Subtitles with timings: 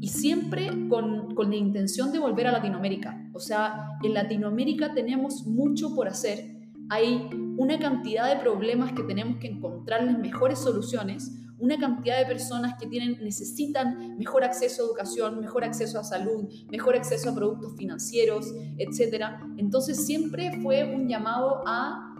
[0.00, 3.30] Y siempre con, con la intención de volver a Latinoamérica.
[3.32, 6.68] O sea, en Latinoamérica tenemos mucho por hacer.
[6.90, 12.74] Hay una cantidad de problemas que tenemos que encontrarles mejores soluciones una cantidad de personas
[12.76, 17.76] que tienen, necesitan mejor acceso a educación, mejor acceso a salud, mejor acceso a productos
[17.76, 19.26] financieros, etc.
[19.58, 22.11] Entonces siempre fue un llamado a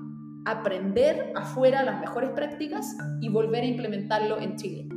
[0.45, 4.89] aprender afuera las mejores prácticas y volver a implementarlo en Chile.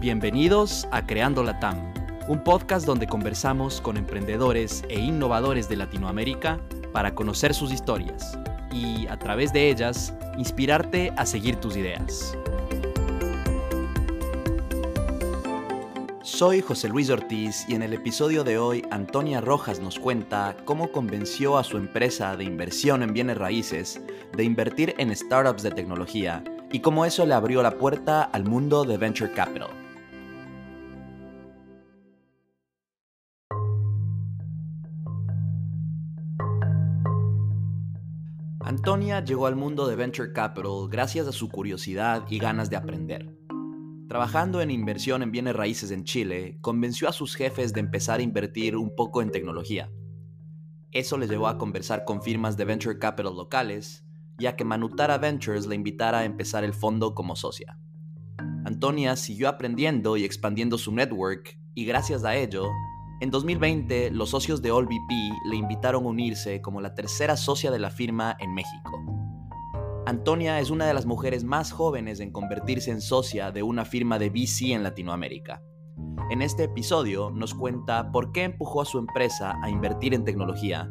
[0.00, 1.92] Bienvenidos a Creando la TAM,
[2.26, 6.58] un podcast donde conversamos con emprendedores e innovadores de Latinoamérica
[6.92, 8.38] para conocer sus historias
[8.72, 12.36] y, a través de ellas, inspirarte a seguir tus ideas.
[16.22, 20.90] Soy José Luis Ortiz y en el episodio de hoy Antonia Rojas nos cuenta cómo
[20.90, 24.00] convenció a su empresa de inversión en bienes raíces
[24.36, 28.84] de invertir en startups de tecnología y cómo eso le abrió la puerta al mundo
[28.84, 29.68] de venture capital.
[38.70, 43.36] Antonia llegó al mundo de Venture Capital gracias a su curiosidad y ganas de aprender.
[44.08, 48.22] Trabajando en inversión en bienes raíces en Chile, convenció a sus jefes de empezar a
[48.22, 49.90] invertir un poco en tecnología.
[50.92, 54.04] Eso le llevó a conversar con firmas de Venture Capital locales
[54.38, 57.76] y a que Manutara Ventures le invitara a empezar el fondo como socia.
[58.64, 62.68] Antonia siguió aprendiendo y expandiendo su network y gracias a ello
[63.20, 65.12] en 2020, los socios de AllVP
[65.44, 69.04] le invitaron a unirse como la tercera socia de la firma en México.
[70.06, 74.18] Antonia es una de las mujeres más jóvenes en convertirse en socia de una firma
[74.18, 75.62] de VC en Latinoamérica.
[76.30, 80.90] En este episodio nos cuenta por qué empujó a su empresa a invertir en tecnología,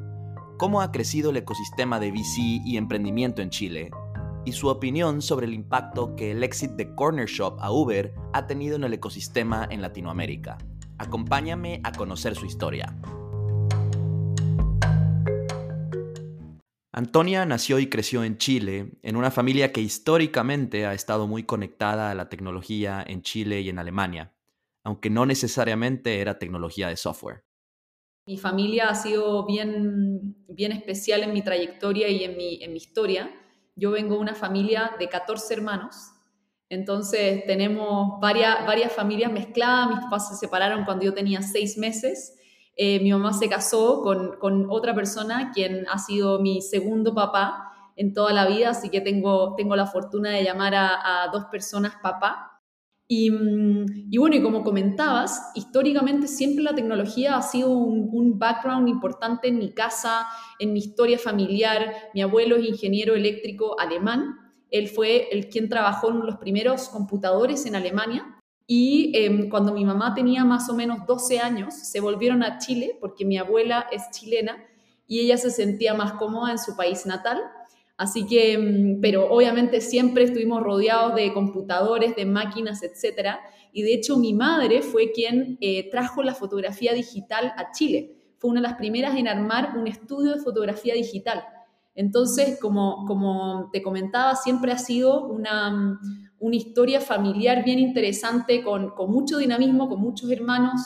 [0.60, 3.90] cómo ha crecido el ecosistema de VC y emprendimiento en Chile,
[4.46, 8.46] y su opinión sobre el impacto que el éxito de Corner Shop a Uber ha
[8.46, 10.60] tenido en el ecosistema en Latinoamérica.
[11.00, 12.94] Acompáñame a conocer su historia.
[16.92, 22.12] Antonia nació y creció en Chile, en una familia que históricamente ha estado muy conectada
[22.12, 24.34] a la tecnología en Chile y en Alemania,
[24.84, 27.46] aunque no necesariamente era tecnología de software.
[28.26, 32.78] Mi familia ha sido bien, bien especial en mi trayectoria y en mi, en mi
[32.78, 33.32] historia.
[33.78, 36.12] Yo vengo de una familia de 14 hermanos,
[36.70, 42.36] entonces tenemos varias, varias familias mezcladas, mis papás se separaron cuando yo tenía seis meses,
[42.76, 47.72] eh, mi mamá se casó con, con, otra persona, quien ha sido mi segundo papá
[47.96, 51.46] en toda la vida, así que tengo, tengo la fortuna de llamar a, a dos
[51.52, 52.62] personas papá.
[53.12, 53.32] Y,
[54.12, 59.48] y, bueno, y como comentabas, históricamente siempre la tecnología ha sido un, un, background importante
[59.48, 60.28] en mi casa,
[60.60, 61.92] en mi historia familiar.
[62.14, 64.36] Mi abuelo es ingeniero eléctrico alemán,
[64.72, 68.40] él fue el quien trabajó en los primeros computadores en Alemania
[68.72, 72.98] y em, cuando mi mamá tenía más o menos 12 años, se volvieron a Chile
[73.02, 74.64] porque mi abuela es chilena
[75.08, 77.42] y ella se sentía más cómoda en su país natal.
[77.98, 83.40] Así que, em, pero obviamente siempre estuvimos rodeados de computadores, de máquinas, etc.
[83.74, 88.18] Y de hecho mi madre fue quien eh, trajo la fotografía digital a Chile.
[88.38, 91.44] Fue una de las primeras en armar un estudio de fotografía digital.
[92.00, 96.00] Entonces, como, como te comentaba, siempre ha sido una,
[96.40, 100.82] una historia familiar bien interesante, con, con, mucho dinamismo, con muchos hermanos,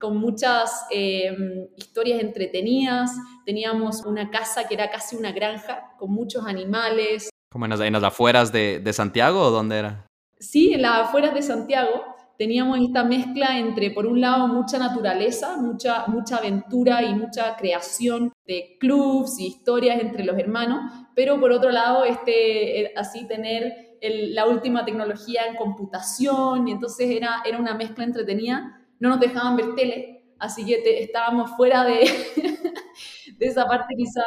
[0.00, 1.32] con muchas eh,
[1.76, 3.12] historias entretenidas.
[3.46, 7.30] Teníamos una casa que era casi una granja, con muchos animales.
[7.52, 10.06] ¿Como en las, en las afueras de, de Santiago o dónde era?
[10.40, 15.56] Sí, en las afueras de Santiago teníamos esta mezcla entre, por un lado, mucha naturaleza,
[15.56, 20.80] mucha, mucha aventura y mucha creación de clubs y historias entre los hermanos,
[21.16, 27.10] pero por otro lado, este, eh, así tener la última tecnología en computación, y entonces
[27.10, 28.86] era, era una mezcla entretenida.
[29.00, 31.98] No nos dejaban ver tele, así que estábamos fuera de,
[33.36, 34.22] de esa parte quizá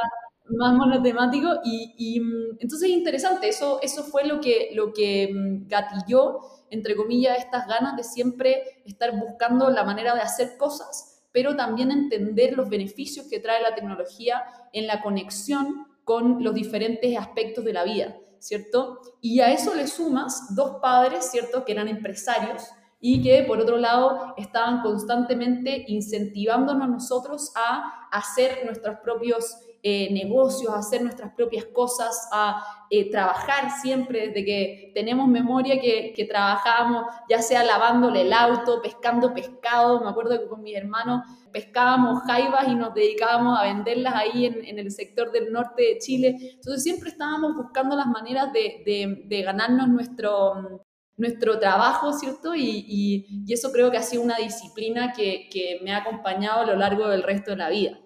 [0.50, 5.30] más monotemático y, y mm, entonces es interesante, eso, eso fue lo que, lo que
[5.34, 6.40] mm, gatilló
[6.72, 11.92] entre comillas, estas ganas de siempre estar buscando la manera de hacer cosas, pero también
[11.92, 17.74] entender los beneficios que trae la tecnología en la conexión con los diferentes aspectos de
[17.74, 19.00] la vida, ¿cierto?
[19.22, 22.64] Y a eso le sumas dos padres, ¿cierto?, que eran empresarios
[23.00, 30.72] y que, por otro lado, estaban constantemente incentivándonos nosotros a hacer nuestros propios eh, negocios,
[30.72, 36.26] a hacer nuestras propias cosas, a eh, trabajar siempre desde que tenemos memoria que, que,
[36.26, 40.00] trabajábamos, ya sea lavándole el auto, pescando pescado.
[40.04, 44.78] Me acuerdo que con mis hermanos pescábamos jaivas y nos dedicábamos a venderlas ahí en,
[44.78, 46.38] el sector del norte de Chile.
[46.54, 50.84] Entonces siempre estábamos buscando las maneras de, de, de ganarnos nuestro,
[51.18, 52.54] nuestro trabajo, ¿cierto?
[52.54, 56.76] Y, y, eso creo que ha sido una disciplina que me ha acompañado a lo
[56.76, 58.00] largo del resto de la vida.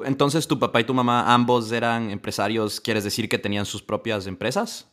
[0.00, 2.80] Entonces, ¿tu papá y tu mamá ambos eran empresarios?
[2.80, 4.88] ¿Quieres decir que tenían sus propias empresas?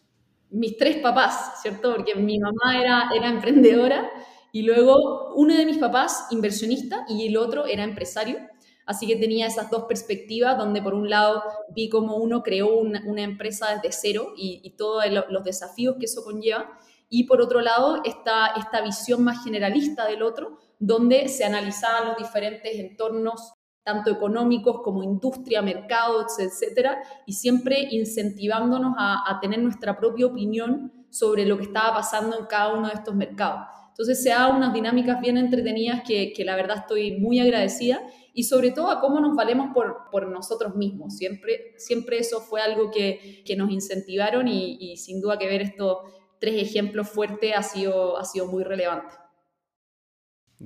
[0.50, 1.96] Mis tres papás, ¿cierto?
[1.96, 4.10] Porque mi mamá era, era emprendedora
[4.52, 8.38] y luego uno de mis papás inversionista y el otro era empresario.
[8.86, 13.04] Así que tenía esas dos perspectivas donde por un lado vi cómo uno creó una,
[13.06, 16.70] una empresa desde cero y, y todos los desafíos que eso conlleva.
[17.10, 22.18] Y por otro lado, esta, esta visión más generalista del otro, donde se analizaban los
[22.18, 23.55] diferentes entornos
[23.86, 26.98] tanto económicos como industria, mercados, etcétera,
[27.28, 32.74] y siempre incentivándonos a, tener nuestra propia opinión sobre lo que estaba pasando en cada
[32.74, 33.62] uno de estos mercados.
[33.90, 38.02] Entonces se da unas dinámicas bien entretenidas que, que, la verdad estoy muy agradecida
[38.34, 41.16] y sobre todo a cómo nos valemos por, por nosotros mismos.
[41.16, 45.62] Siempre, siempre eso fue algo que, que nos incentivaron y, y, sin duda que ver
[45.62, 46.00] estos
[46.40, 49.14] tres ejemplos fuertes ha sido, ha sido muy relevante.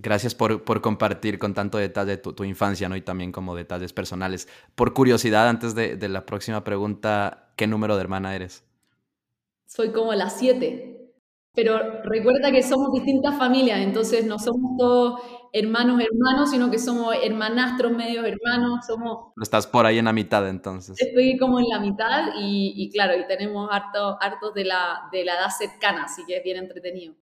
[0.01, 2.95] Gracias por, por, compartir con tanto detalle tu, tu, infancia, ¿no?
[2.95, 4.47] Y también como detalles personales.
[4.75, 8.63] Por curiosidad, antes de, de la próxima pregunta, ¿qué número de hermana eres?
[9.65, 11.13] Soy como la siete.
[11.53, 15.19] Pero recuerda que somos distintas familias, entonces no somos todos
[15.51, 19.33] hermanos, hermanos, sino que somos hermanastros, medios hermanos, somos...
[19.41, 20.95] Estás por ahí en la mitad entonces.
[21.01, 25.25] Estoy como en la mitad y, y claro, y tenemos hartos, hartos de, la, de
[25.25, 27.15] la edad cercana, así que es bien entretenido.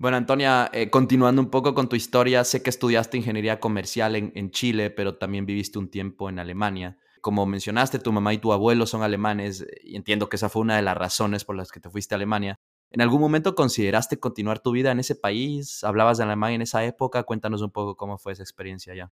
[0.00, 4.50] Bueno, Antonia, eh, continuando un poco con tu historia, sé que estudiaste ingeniería comercial en,
[4.52, 6.98] Chile, pero también viviste un tiempo en Alemania.
[7.20, 10.76] Como mencionaste, tu mamá y tu abuelo son alemanes y entiendo que esa fue una
[10.76, 12.60] de las razones por las que te fuiste a Alemania.
[12.92, 15.82] ¿En algún momento consideraste continuar tu vida en ese país?
[15.82, 17.24] ¿Hablabas de alemán en esa época?
[17.24, 19.10] Cuéntanos un poco cómo fue esa experiencia allá.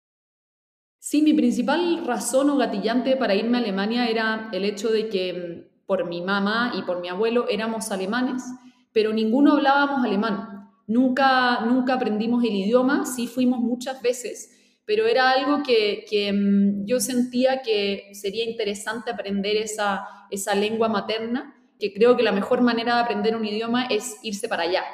[1.01, 5.33] Sí, mi principal razón o gatillante para irme a Alemania era el hecho de que
[5.33, 8.45] mm, por mi mamá y por mi abuelo éramos alemanes,
[8.93, 10.56] pero ninguno hablábamos alemán.
[10.87, 16.87] Nunca, nunca aprendimos el idioma, sí fuimos muchas veces, pero era algo que, que mm,
[16.87, 22.63] yo sentía que sería interesante aprender esa, esa lengua materna, que creo que la mejor
[22.63, 24.85] manera de aprender un idioma es irse para allá,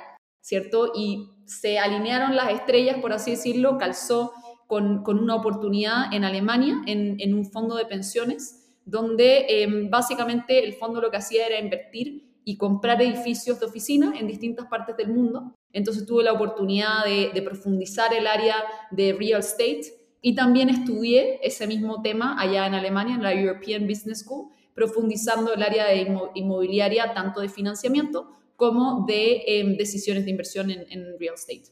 [0.40, 0.92] ¿cierto?
[0.96, 4.32] Y se alinearon las estrellas, por así decirlo, calzó
[4.66, 10.64] con, con una oportunidad en Alemania, en, en, un fondo de pensiones, donde eh, básicamente
[10.64, 14.96] el fondo lo que hacía era invertir y comprar edificios de oficina en distintas partes
[14.96, 15.54] del mundo.
[15.72, 18.56] Entonces tuve la oportunidad de, de, profundizar el área
[18.90, 19.82] de real estate
[20.20, 25.52] y también estudié ese mismo tema allá en Alemania, en la European Business School, profundizando
[25.52, 31.18] el área de inmobiliaria tanto de financiamiento como de eh, decisiones de inversión en, en,
[31.18, 31.64] real estate.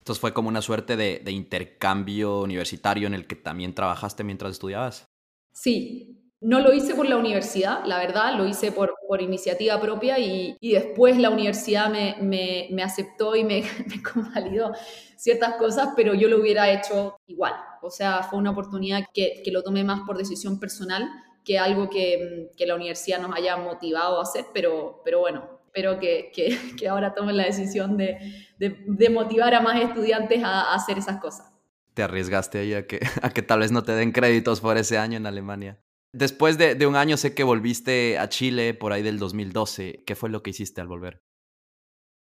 [0.00, 4.52] Entonces fue como una suerte de, de intercambio universitario en el que también trabajaste mientras
[4.52, 5.06] estudiabas.
[5.52, 10.56] Sí, no lo hice por la universidad, la verdad, lo hice por, iniciativa propia y,
[10.60, 14.72] después la universidad me, aceptó y me, me, convalidó
[15.16, 17.54] ciertas cosas, pero yo lo hubiera hecho igual.
[17.82, 21.08] O sea, fue una oportunidad que, lo tomé más por decisión personal
[21.44, 27.12] que algo que, la universidad nos haya motivado a hacer, pero, bueno, espero que, ahora
[27.12, 31.52] tomen la decisión de, motivar a más estudiantes a, hacer esas cosas.
[31.94, 32.74] Te arriesgaste ahí
[33.22, 35.80] a que tal vez no te den créditos por ese año en Alemania.
[36.16, 40.02] Después de, un año sé que volviste a Chile por ahí del 2012.
[40.06, 41.20] ¿Qué fue lo que hiciste al volver?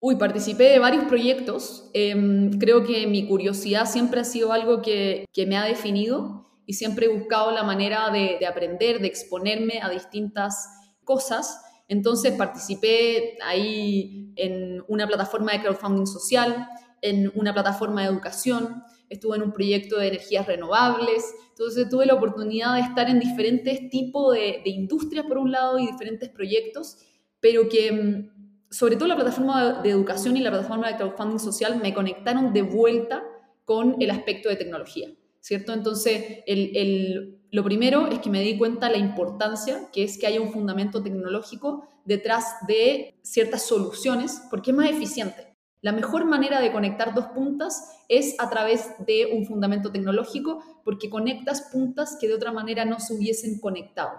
[0.00, 1.90] Uy, participé de varios proyectos.
[1.92, 2.14] Eh,
[2.58, 7.08] creo que mi curiosidad siempre ha sido algo que, me ha definido y siempre he
[7.10, 10.68] buscado la manera de, de exponerme de exponerme a distintas
[11.04, 11.62] cosas.
[11.86, 16.66] Entonces participé ahí en una plataforma de crowdfunding social,
[17.02, 22.14] en una plataforma de educación, estuve en un proyecto de energías renovables, entonces tuve la
[22.14, 26.98] oportunidad de estar en diferentes tipos de, industrias por un lado y diferentes proyectos,
[27.40, 31.78] pero que mm, sobre todo la plataforma de educación y la plataforma de crowdfunding social
[31.80, 33.22] me conectaron de vuelta
[33.64, 35.72] con el aspecto de tecnología, ¿cierto?
[35.72, 40.26] Entonces, el, el, lo primero es que me di cuenta la importancia que es que
[40.26, 45.51] haya un fundamento tecnológico detrás de ciertas soluciones, porque es más eficiente.
[45.82, 51.10] La mejor manera de conectar dos puntas es a través de un fundamento tecnológico porque
[51.10, 54.12] conectas puntas que de otra manera no se hubiesen conectado.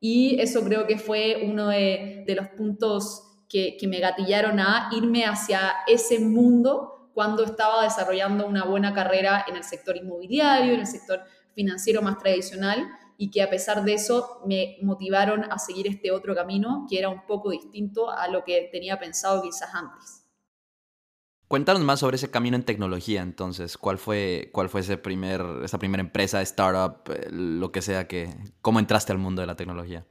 [0.00, 5.24] Y eso creo que fue uno de, los puntos que, que, me gatillaron a irme
[5.24, 10.86] hacia ese mundo cuando estaba desarrollando una buena carrera en el sector inmobiliario, en el
[10.88, 11.22] sector
[11.54, 12.84] financiero más tradicional,
[13.16, 17.08] y que a pesar de eso me motivaron a seguir este otro camino que era
[17.08, 20.25] un poco distinto a lo que tenía pensado quizás antes.
[21.48, 23.78] Cuéntanos más sobre ese camino en tecnología, entonces.
[23.78, 28.34] ¿Cuál fue, cuál fue ese primer, esa primera empresa, startup, eh, lo que sea que...
[28.60, 30.04] ¿Cómo entraste al mundo de la tecnología?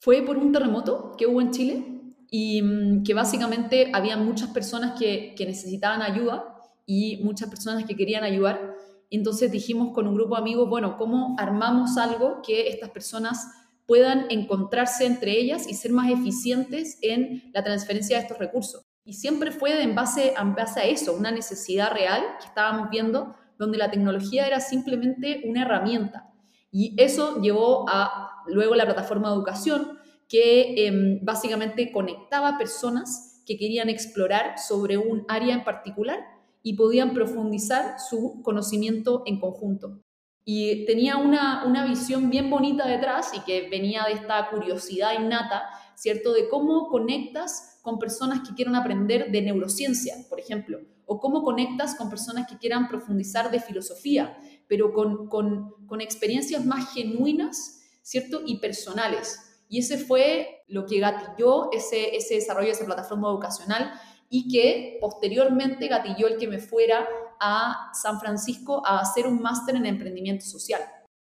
[0.00, 1.84] Fue por un terremoto que hubo en Chile
[2.30, 7.94] y mm, que básicamente había muchas personas que, que necesitaban ayuda y muchas personas que
[7.94, 8.76] querían ayudar.
[9.10, 13.46] Entonces dijimos con un grupo de amigos, bueno, ¿cómo armamos algo que estas personas
[13.84, 18.85] puedan encontrarse entre ellas y ser más eficientes en la transferencia de estos recursos?
[19.06, 23.88] Y siempre fue en base, a eso, una necesidad real que estábamos viendo, donde la
[23.88, 26.32] tecnología era simplemente una herramienta.
[26.72, 29.98] Y eso llevó a luego la plataforma de educación,
[30.28, 36.18] que em, básicamente conectaba personas que querían explorar sobre un área en particular
[36.64, 40.02] y podían profundizar su conocimiento en conjunto.
[40.44, 45.62] Y tenía una, una visión bien bonita detrás y que venía de esta curiosidad innata,
[45.96, 46.32] ¿cierto?
[46.32, 51.94] De cómo conectas con personas que quieran aprender de neurociencia, por ejemplo, o cómo conectas
[51.94, 54.36] con personas que quieran profundizar de filosofía,
[54.68, 58.42] pero con, con, experiencias más genuinas, ¿cierto?
[58.44, 59.40] Y personales.
[59.68, 63.92] Y ese fue lo que gatilló ese, ese desarrollo de esa plataforma educacional
[64.28, 67.06] y que posteriormente gatilló el que me fuera
[67.40, 70.82] a San Francisco a hacer un máster en emprendimiento social.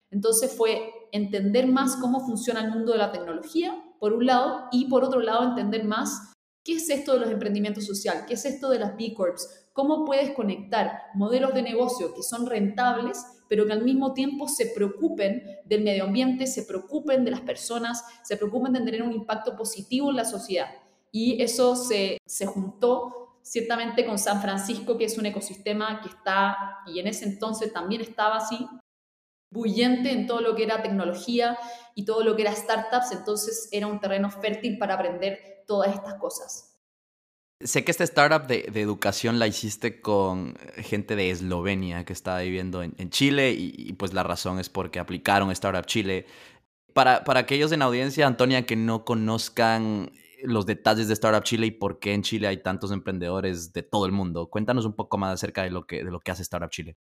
[0.09, 4.87] Entonces fue entender más cómo funciona el mundo de la tecnología, por un lado, y
[4.87, 6.31] por otro lado entender más
[6.63, 8.23] ¿Qué es esto de los emprendimientos sociales?
[8.27, 9.69] ¿Qué es esto de las B Corps?
[9.73, 14.67] ¿Cómo puedes conectar modelos de negocio que son rentables, pero que al mismo tiempo se
[14.67, 19.55] preocupen del medio ambiente, se preocupen de las personas, se preocupen de tener un impacto
[19.55, 20.67] positivo en la sociedad?
[21.11, 26.77] Y eso se, se juntó ciertamente con San Francisco, que es un ecosistema que está,
[26.85, 28.67] y en ese entonces también estaba así,
[29.51, 31.57] bullente en todo lo que era tecnología
[31.93, 36.15] y todo lo que era startups, entonces era un terreno fértil para aprender todas estas
[36.15, 36.79] cosas.
[37.59, 42.81] Sé que esta startup de, educación la hiciste con gente de Eslovenia que estaba viviendo
[42.81, 46.25] en, Chile y, pues la razón es porque aplicaron Startup Chile.
[46.93, 50.11] Para, para aquellos en audiencia, Antonia, que no conozcan
[50.43, 54.07] los detalles de Startup Chile y por qué en Chile hay tantos emprendedores de todo
[54.07, 56.69] el mundo, cuéntanos un poco más acerca de lo que, de lo que hace Startup
[56.69, 56.97] Chile.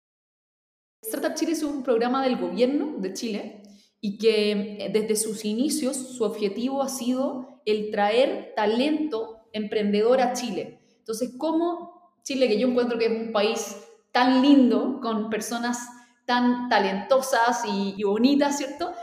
[1.02, 1.49] Startup Chile
[1.90, 3.64] programa del gobierno de Chile
[4.00, 10.34] y que eh, desde sus inicios su objetivo ha sido el traer talento emprendedor a
[10.34, 10.82] Chile.
[11.00, 13.76] Entonces, ¿cómo Chile, que yo encuentro que es un país
[14.12, 15.80] tan lindo, con personas
[16.26, 18.94] tan talentosas y, bonitas, ¿cierto?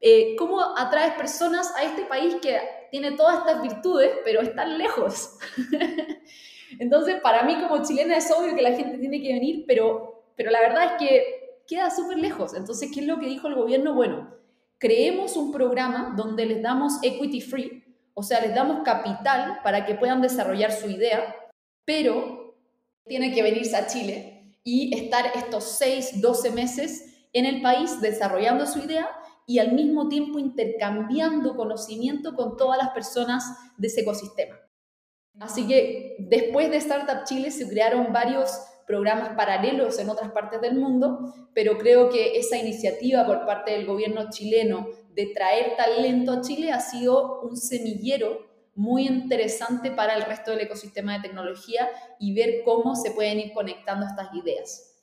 [0.00, 2.60] Eh, ¿Cómo atraes personas a este país que
[2.92, 5.36] tiene todas estas virtudes, pero es tan lejos?
[6.78, 10.52] Entonces, para mí como chilena es obvio que la gente tiene que venir, pero, pero
[10.52, 12.54] la verdad es que queda súper lejos.
[12.54, 13.94] Entonces, ¿qué es lo que dijo el gobierno?
[13.94, 14.34] Bueno,
[14.78, 19.94] creemos un programa donde les damos equity free, o sea, les damos capital para que
[19.94, 21.34] puedan desarrollar su idea,
[21.84, 22.56] pero
[23.06, 28.66] tiene que venirse a Chile y estar estos 6, 12 meses en el país desarrollando
[28.66, 29.08] su idea
[29.46, 33.44] y al mismo tiempo intercambiando conocimiento con todas las personas
[33.76, 34.56] de ese ecosistema.
[35.38, 40.76] Así que después de Startup Chile se crearon varios programas paralelos en otras partes del
[40.76, 46.40] mundo, pero creo que esa iniciativa por parte del gobierno chileno de traer talento a
[46.40, 51.88] Chile ha sido un semillero muy interesante para el resto del ecosistema de tecnología
[52.20, 54.95] y ver cómo se pueden ir conectando estas ideas.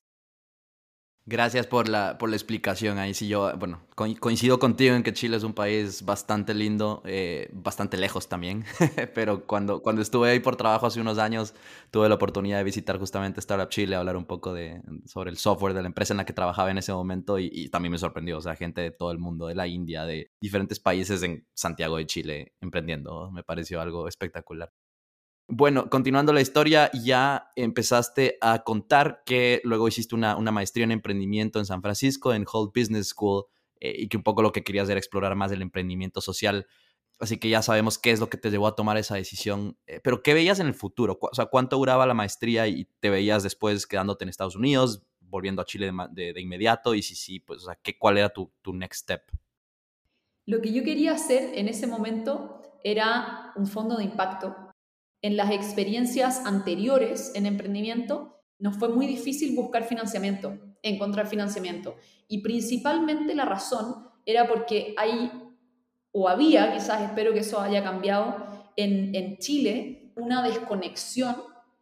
[1.26, 2.98] Gracias por la, por la explicación.
[2.98, 7.50] Ahí sí yo, bueno, coincido contigo en que Chile es un país bastante lindo, eh,
[7.54, 8.66] bastante lejos también,
[9.16, 11.54] pero cuando, cuando estuve ahí por trabajo hace unos años,
[11.92, 15.74] tuve la oportunidad de visitar justamente Startup Chile, hablar un poco de, sobre el software
[15.74, 18.38] de la empresa en la que trabajaba en ese momento y, y también me sorprendió,
[18.38, 21.96] o sea, gente de todo el mundo, de la India, de diferentes países en Santiago
[21.96, 24.74] de Chile emprendiendo, me pareció algo espectacular.
[25.48, 31.60] Bueno, continuando la historia, ya empezaste a contar que luego hiciste una, maestría en emprendimiento
[31.60, 33.46] en San Francisco, en Holt Business School,
[33.82, 36.66] eh, y que un poco lo que querías era explorar más el emprendimiento social.
[37.20, 39.78] Así que ya sabemos qué es lo que te llevó a tomar esa decisión.
[39.86, 41.20] Eh, pero, ¿qué veías en el futuro?
[41.22, 45.62] O sea, ¿cuánto duraba la maestría y te veías después quedándote en Estados Unidos, volviendo
[45.62, 46.96] a Chile de, inmediato?
[46.96, 49.24] Y si sí, pues, o sea, ¿qué, ¿cuál era tu, tu next step?
[50.46, 54.63] Lo que yo quería hacer en ese momento era un fondo de impacto
[55.24, 61.96] en las experiencias anteriores en emprendimiento, nos fue muy difícil buscar financiamiento, encontrar financiamiento.
[62.28, 65.32] Y principalmente la razón era porque hay,
[66.12, 68.36] o había, quizás espero que eso haya cambiado,
[68.76, 71.36] en, en Chile, una desconexión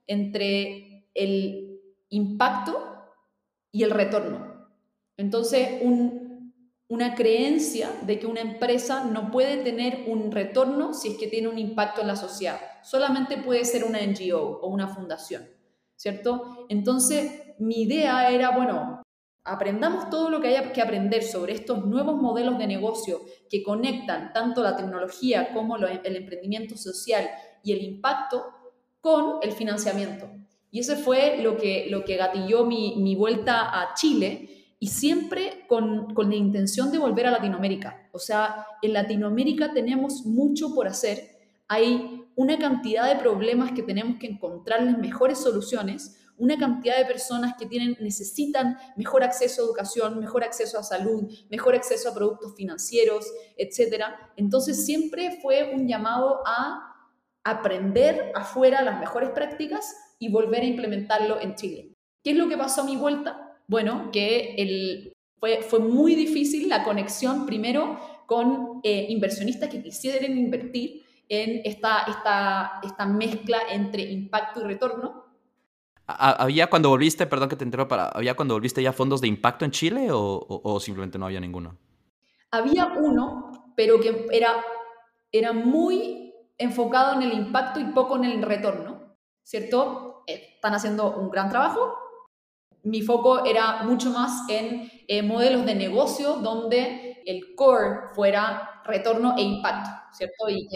[0.05, 1.79] entre el
[2.09, 2.77] impacto
[3.71, 4.69] y el retorno.
[5.17, 6.20] Entonces, un,
[6.91, 11.47] una creencia de que una empresa no puede tener un retorno si es que tiene
[11.47, 12.59] un impacto en la sociedad.
[12.83, 15.47] Solamente puede ser una NGO o una fundación,
[15.95, 16.65] ¿cierto?
[16.67, 19.01] Entonces, mi idea era, bueno,
[19.45, 24.33] aprendamos todo lo que haya que aprender sobre estos nuevos modelos de negocio que conectan
[24.33, 27.25] tanto la tecnología como el emprendimiento social
[27.63, 28.47] y el impacto
[28.99, 30.29] con el financiamiento.
[30.71, 35.63] Y ese fue lo que, lo que gatilló mi, mi vuelta a Chile y siempre
[35.67, 38.09] con, con, la intención de volver a Latinoamérica.
[38.13, 41.37] O sea, en Latinoamérica tenemos mucho por hacer.
[41.67, 47.53] Hay una cantidad de problemas que tenemos que encontrarles mejores soluciones, una cantidad de personas
[47.59, 52.55] que tienen, necesitan mejor acceso a educación, mejor acceso a salud, mejor acceso a productos
[52.55, 54.05] financieros, etc.
[54.35, 56.95] Entonces siempre fue un llamado a
[57.43, 61.93] aprender afuera las mejores prácticas y volver a implementarlo en Chile.
[62.23, 63.50] ¿Qué es lo que pasó a mi vuelta?
[63.71, 70.37] Bueno, que el, fue, fue muy difícil la conexión primero con eh, inversionistas que quisieran
[70.37, 75.23] invertir en esta, esta, esta mezcla entre impacto y retorno.
[76.05, 79.71] ¿Había cuando volviste, perdón que te interrumpa, ¿había cuando volviste ya fondos de impacto en
[79.71, 81.77] Chile o, o simplemente no había ninguno?
[82.51, 84.65] Había uno, pero que era,
[85.31, 90.23] era muy enfocado en el impacto y poco en el retorno, ¿cierto?
[90.27, 92.00] Eh, están haciendo un gran trabajo.
[92.83, 99.35] Mi foco era mucho más en eh, modelos de negocio donde el core fuera retorno
[99.37, 100.49] e impacto, ¿cierto?
[100.49, 100.67] Y,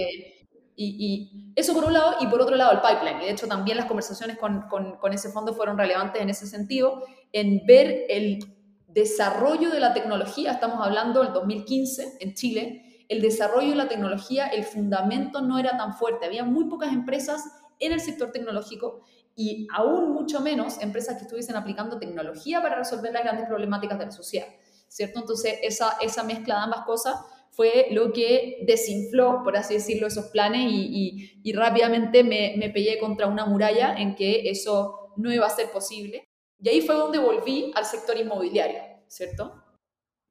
[0.77, 3.21] y, eso por un lado, y por otro lado el pipeline.
[3.21, 6.47] Y de hecho también las conversaciones con, con, con ese fondo fueron relevantes en ese
[6.47, 8.39] sentido, en ver el
[8.87, 14.47] desarrollo de la tecnología, estamos hablando del 2015 en Chile, el desarrollo de la tecnología,
[14.47, 16.25] el fundamento no era tan fuerte.
[16.25, 17.43] Había muy pocas empresas
[17.79, 19.01] en el sector tecnológico
[19.35, 24.05] y aún mucho menos empresas que estuviesen aplicando tecnología para resolver las grandes problemáticas de
[24.05, 24.47] la sociedad,
[24.87, 25.19] ¿cierto?
[25.19, 27.15] Entonces, esa, esa mezcla de ambas cosas
[27.51, 32.99] fue lo que desinfló, por así decirlo, esos planes y, y, rápidamente me, me pegué
[32.99, 36.25] contra una muralla en que eso no iba a ser posible.
[36.59, 39.64] Y ahí fue donde volví al sector inmobiliario, ¿cierto?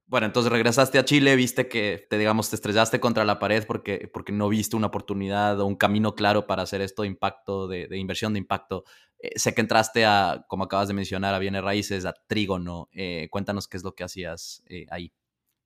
[0.07, 4.11] Bueno, entonces regresaste a Chile, viste que te, digamos, te estrellaste contra la pared porque,
[4.12, 7.88] porque no viste una oportunidad o un camino claro para hacer esto de impacto, de,
[7.97, 8.85] inversión de impacto.
[9.19, 12.88] Eh, sé que entraste a, como acabas de mencionar, a bienes raíces, a Trígono.
[12.93, 15.11] Eh, cuéntanos qué es lo que hacías eh, ahí.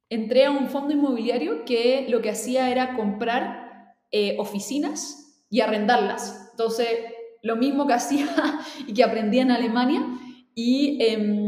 [0.08, 3.96] Entré a un fondo inmobiliario que lo que hacía era comprar
[4.38, 6.48] oficinas y arrendarlas.
[6.52, 6.88] Entonces,
[7.42, 8.26] lo mismo que hacía
[8.86, 10.06] y que aprendí en Alemania.
[10.54, 11.47] Y em,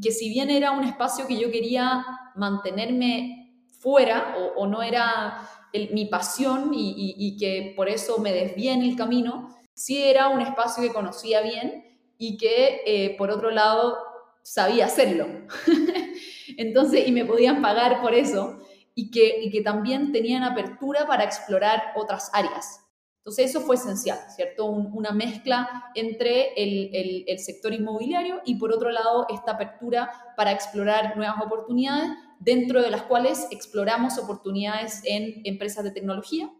[0.00, 5.48] que si bien era un espacio que yo quería mantenerme fuera o, no era
[5.92, 10.82] mi pasión y, que por eso me desvié en el camino, sí era un espacio
[10.82, 11.84] que conocía bien
[12.18, 13.96] y que eh, por otro lado
[14.42, 15.26] sabía hacerlo.
[16.56, 18.60] Entonces, y me podían pagar por eso
[18.94, 22.80] y que, y que también tenían apertura para explorar otras áreas.
[23.18, 24.64] Entonces eso fue esencial, ¿cierto?
[24.66, 31.36] una mezcla entre el, sector inmobiliario y por otro lado esta apertura para explorar nuevas
[31.44, 36.50] oportunidades, dentro de las cuales exploramos oportunidades en empresas de tecnología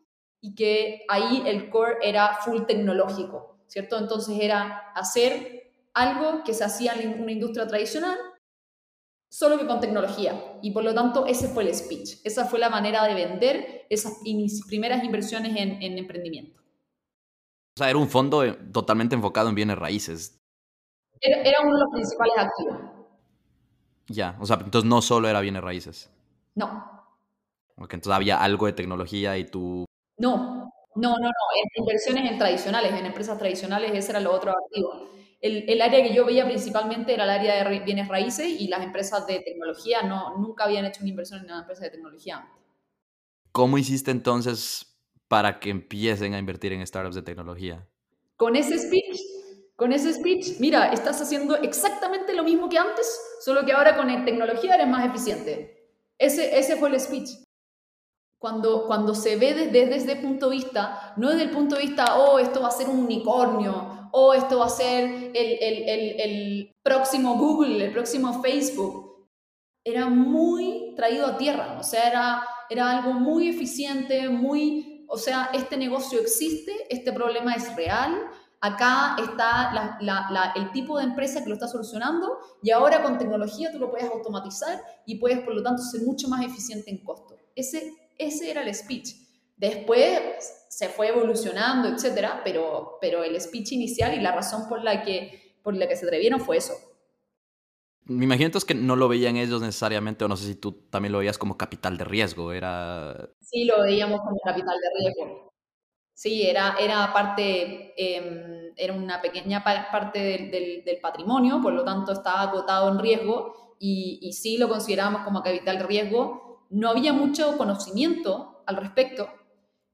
[0.41, 3.99] y que ahí el core era full tecnológico, ¿cierto?
[3.99, 8.19] Entonces era hacer algo que se hacía en una industria tradicional,
[9.31, 10.59] solo que con tecnología.
[10.63, 12.21] Y por lo tanto, ese fue el speech.
[12.25, 14.19] Esa fue la manera de vender esas
[14.67, 16.59] primeras inversiones en, en emprendimiento.
[16.61, 20.37] O sea, era un fondo eh, totalmente enfocado en bienes raíces.
[21.21, 22.79] Era, uno de los principales activos.
[24.09, 26.11] Ya, o sea, entonces no solo era bienes raíces.
[26.55, 26.67] No.
[27.77, 29.85] Ok, entonces había algo de tecnología y tú...
[30.17, 34.51] No, no, no, no, en inversiones en tradicionales, en empresas tradicionales, ese era lo otro
[34.51, 35.11] activo.
[35.41, 38.83] El, el, área que yo veía principalmente era el área de bienes raíces y las
[38.83, 42.45] empresas de tecnología no, nunca habían hecho una inversión en una empresa de tecnología
[43.53, 44.97] ¿Cómo hiciste entonces
[45.29, 47.87] para que empiecen a invertir en startups de tecnología?
[48.37, 49.21] Con ese speech,
[49.77, 53.07] con ese speech, mira, estás haciendo exactamente lo mismo que antes,
[53.41, 55.93] solo que ahora con tecnología eres más eficiente.
[56.19, 57.31] Ese, ese fue el speech.
[58.39, 62.17] Cuando, cuando se ve desde, desde punto de vista, no desde el punto de vista,
[62.17, 66.21] oh, esto va a ser un unicornio, oh, esto va a ser el, el, el,
[66.21, 69.29] el próximo Google, el próximo Facebook,
[69.85, 75.51] era muy traído a tierra, o sea, era, era algo muy eficiente, muy o sea,
[75.55, 78.15] este negocio existe, este problema es real,
[78.61, 79.99] acá está
[80.55, 84.09] el tipo de empresa que lo está solucionando y ahora con tecnología tú lo puedes
[84.11, 87.37] automatizar y puedes, por lo tanto, ser mucho más eficiente en costo.
[87.57, 89.15] Ese, ese era el speech.
[89.57, 90.21] Después
[90.69, 95.59] se fue evolucionando, etcétera, pero, pero el speech inicial y la razón por la que,
[95.63, 96.75] por la que se atrevieron fue eso.
[98.09, 101.13] Me imagino entonces que no lo veían ellos necesariamente, o no sé si tú también
[101.13, 103.29] lo veías como capital de riesgo, era...
[103.41, 105.53] Sí, lo veíamos como capital de riesgo.
[106.15, 112.13] Sí, era, era parte, em, era una pequeña parte del, del, patrimonio, por lo tanto
[112.13, 116.67] estaba acotado en riesgo y, y sí lo considerábamos como capital de riesgo.
[116.71, 119.29] No había mucho conocimiento al respecto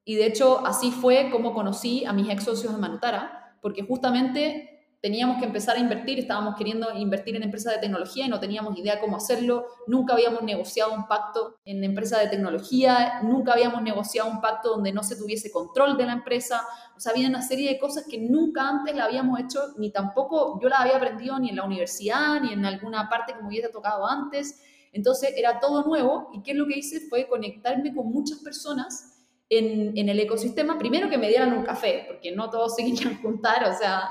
[0.04, 4.73] y de hecho así fue como conocí a mis ex socios de Manutara, porque justamente
[5.04, 8.78] teníamos que empezar a invertir, estábamos queriendo invertir en empresas de tecnología y no teníamos
[8.78, 14.30] idea cómo hacerlo, nunca habíamos negociado un pacto en empresas de tecnología, nunca habíamos negociado
[14.30, 16.62] un pacto donde no se tuviese control de la empresa,
[16.96, 20.58] o sea, había una serie de cosas que nunca antes la habíamos hecho, ni tampoco
[20.62, 23.68] yo la había aprendido ni en la universidad, ni en alguna parte que me hubiese
[23.68, 28.10] tocado antes, entonces era todo nuevo y qué es lo que hice fue conectarme con
[28.10, 32.74] muchas personas en, en el ecosistema, primero que me dieran un café, porque no todos
[32.74, 34.08] se querían juntar, o sea,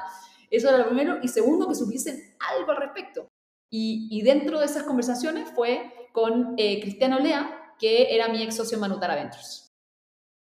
[0.57, 1.17] eso era lo primero.
[1.21, 3.27] Y segundo, que supiesen algo al respecto.
[3.69, 8.75] Y, dentro de esas conversaciones fue con eh, Cristiano Lea, que era mi ex socio
[8.75, 9.73] en Manutara Ventures.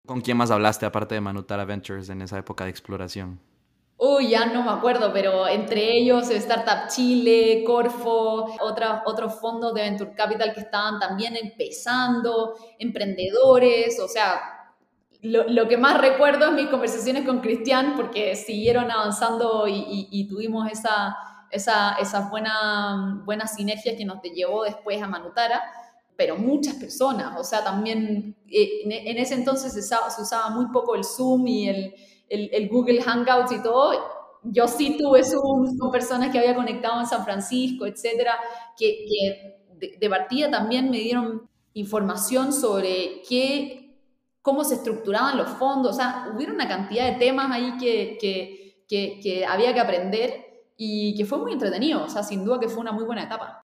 [0.04, 3.40] ¿Con quién más hablaste aparte de Manutara Ventures en esa época de exploración?
[3.96, 10.14] Uy, ya no me acuerdo, pero entre ellos Startup Chile, Corfo, otros fondos de Venture
[10.16, 14.61] Capital que estaban también empezando, emprendedores, o sea,
[15.22, 21.16] lo, que más recuerdo es mis conversaciones con Cristian, porque siguieron avanzando y, tuvimos esa,
[21.50, 25.62] esa, esas buenas buena sinergias que nos llevó después a Manutara,
[26.16, 31.04] pero muchas personas, o sea, también eh, en, ese entonces se usaba, muy poco el
[31.04, 31.94] Zoom y el,
[32.28, 33.92] el, Google Hangouts y todo.
[34.42, 38.34] Yo sí tuve Zoom con personas que había conectado en San Francisco, etcétera,
[38.76, 43.81] que, que de, de partida también me dieron información sobre qué
[44.42, 49.20] cómo se estructuraban los fondos, o sea, hubiera una cantidad de temas ahí que, que,
[49.22, 52.80] que, había que aprender y que fue muy entretenido, o sea, sin duda que fue
[52.80, 53.62] una muy buena etapa.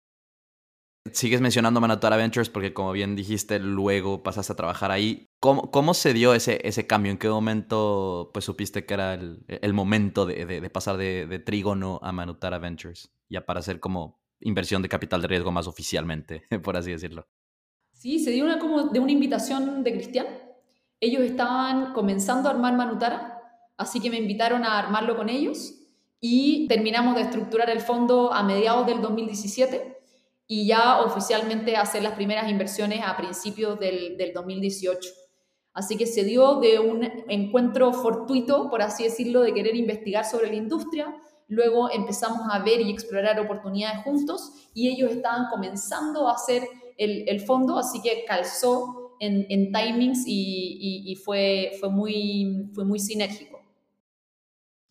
[1.12, 5.26] Sigues mencionando Manatara Ventures porque como bien dijiste, luego pasaste a trabajar ahí.
[5.40, 7.10] ¿Cómo, cómo se dio ese, ese cambio?
[7.10, 11.38] ¿En qué momento pues supiste que era el, el momento de, de, pasar de, de
[11.38, 13.10] Trígono a Manutara Ventures?
[13.30, 17.26] Ya para hacer como inversión de capital de riesgo más oficialmente, por así decirlo.
[17.92, 20.26] Sí, se dio una como de una invitación de Cristian,
[21.00, 23.40] ellos estaban comenzando a armar Manutara,
[23.76, 25.74] así que me invitaron a armarlo con ellos
[26.20, 29.96] y terminamos de estructurar el fondo a mediados del 2017
[30.46, 35.10] y ya oficialmente hacer las primeras inversiones a principios del, 2018.
[35.74, 40.48] Así que se dio de un encuentro fortuito, por así decirlo, de querer investigar sobre
[40.48, 41.14] la industria.
[41.46, 47.28] Luego empezamos a ver y explorar oportunidades juntos y ellos estaban comenzando a hacer el,
[47.28, 53.62] el fondo, así que calzó en, timings y, fue, fue, muy, fue muy sinérgico.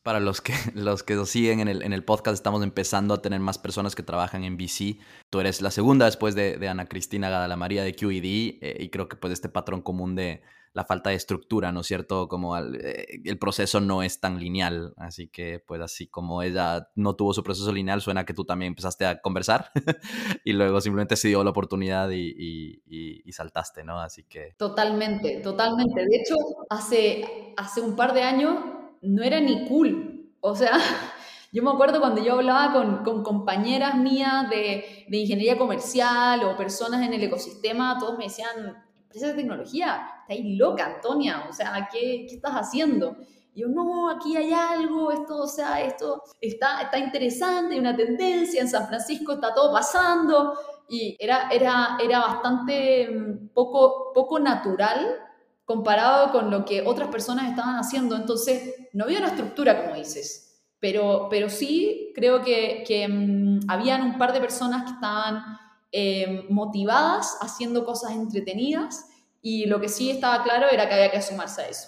[0.04, 3.22] Para los que, los que nos siguen en el, en el podcast, estamos empezando a
[3.22, 5.00] tener más personas que trabajan en VC.
[5.30, 8.24] Tú eres la segunda después de, Ana Cristina Gadala María de QED
[8.62, 10.42] eh, y creo que pues este patrón común de,
[10.78, 12.28] la falta de estructura, ¿no es cierto?
[12.28, 17.16] Como eh, el proceso no es tan lineal, así que pues así como ella no
[17.16, 19.72] tuvo su proceso lineal, suena que tú también empezaste a conversar
[20.46, 24.00] y luego simplemente se dio la oportunidad y, y, saltaste, ¿no?
[24.00, 24.54] Así que...
[24.58, 26.00] Totalmente, totalmente.
[26.00, 26.36] De hecho,
[26.70, 28.60] hace, hace un par de años
[29.02, 30.74] no era ni cool, o sea...
[31.54, 36.58] Yo me acuerdo cuando yo hablaba con, con compañeras mías de, de, ingeniería comercial o
[36.58, 41.88] personas en el ecosistema, todos me decían, empresa de tecnología, ahí loca, Antonia, o sea,
[41.92, 43.18] ¿qué, qué estás haciendo?
[43.54, 47.96] Y yo, no, aquí hay algo, esto, o sea, esto está, está interesante, hay una
[47.96, 50.54] tendencia, en San Francisco está todo pasando,
[50.90, 55.20] y era, era, era bastante mm, poco, poco natural
[55.66, 60.44] comparado con lo que otras personas estaban haciendo, entonces no había una estructura, como dices.
[60.80, 65.44] Pero, pero sí creo que, que mm, habían un par de personas que estaban
[65.92, 69.08] eh, motivadas, haciendo cosas entretenidas
[69.42, 71.88] y lo que sí estaba claro era que había que sumarse a eso.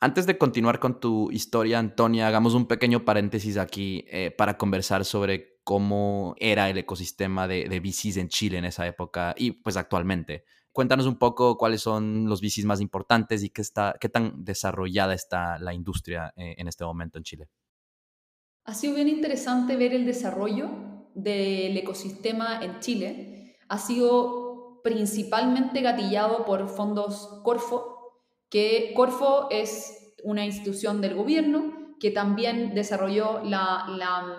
[0.00, 5.04] Antes de continuar con tu historia, Antonia, hagamos un pequeño paréntesis aquí eh, para conversar
[5.04, 9.76] sobre cómo era el ecosistema de, de VCs en Chile en esa época y pues
[9.76, 10.44] actualmente.
[10.72, 15.12] Cuéntanos un poco cuáles son los VCs más importantes y qué, está, qué tan desarrollada
[15.12, 17.48] está la industria eh, en este momento en Chile.
[18.64, 20.70] Ha sido bien interesante ver el desarrollo
[21.22, 28.12] del ecosistema en Chile ha sido principalmente gatillado por fondos Corfo,
[28.48, 33.84] que Corfo es una institución del gobierno que también desarrolló la,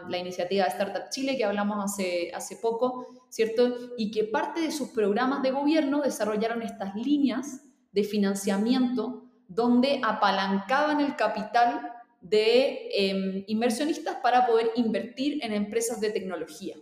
[0.07, 3.75] la, iniciativa Startup Chile que hablamos hace, hace poco, ¿cierto?
[3.97, 7.61] Y que parte de sus programas de gobierno desarrollaron estas líneas
[7.91, 16.11] de financiamiento donde apalancaban el capital de em, inversionistas para poder invertir en empresas de
[16.11, 16.75] tecnología.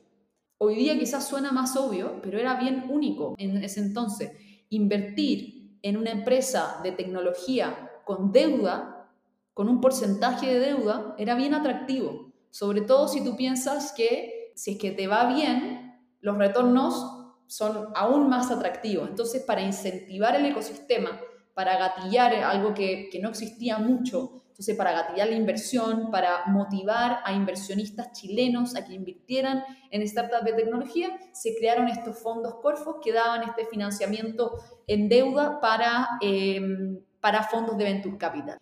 [0.57, 4.31] Hoy día quizás suena más obvio, pero era bien único en ese entonces.
[4.69, 9.11] Invertir en una empresa de tecnología con deuda,
[9.53, 12.33] con un porcentaje de deuda, era bien atractivo.
[12.49, 17.89] Sobre todo si tú piensas que si es que te va bien, los retornos son
[17.95, 19.07] aún más atractivos.
[19.07, 21.19] Entonces, para incentivar el ecosistema,
[21.53, 27.19] para gatillar algo que, que no existía mucho, entonces, para gatillar la inversión, para motivar
[27.23, 32.95] a inversionistas chilenos a que invirtieran en startups de tecnología, se crearon estos fondos Corfos
[33.03, 38.57] que daban este financiamiento en deuda para, em, para fondos de Venture Capital.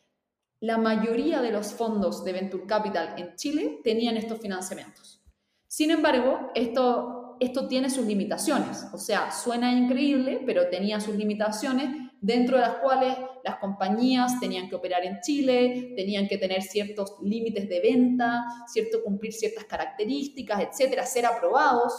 [0.60, 5.24] La mayoría de los fondos de Venture Capital en Chile tenían estos financiamientos.
[5.66, 8.86] Sin embargo, esto, esto tiene sus limitaciones.
[8.92, 14.68] O sea, suena increíble, pero tenía sus limitaciones dentro de las cuales las compañías tenían
[14.68, 20.62] que operar en Chile, tenían que tener ciertos límites de venta, cierto cumplir ciertas características,
[20.62, 21.94] etcétera, ser aprobados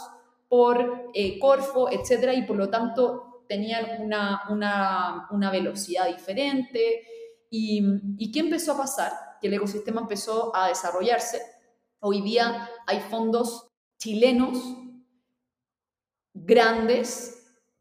[0.49, 7.07] por eh, Corfo, etcétera, y por lo tanto tenían una, una, una velocidad diferente.
[7.49, 7.81] ¿Y,
[8.17, 9.13] ¿Y qué empezó a pasar?
[9.39, 11.41] Que el ecosistema empezó a desarrollarse.
[12.01, 14.59] Hoy día hay fondos chilenos
[16.33, 17.36] grandes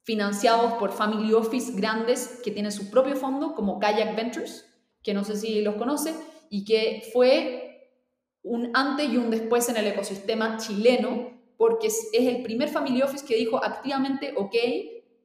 [0.06, 4.64] financiados por family office grandes que tienen su propio fondo, como Kayak Ventures,
[5.02, 6.14] que no sé si los conoce,
[6.48, 7.90] y que fue
[8.44, 13.26] un antes y un después en el ecosistema chileno, porque es, el primer family office
[13.26, 14.54] que dijo activamente, ok,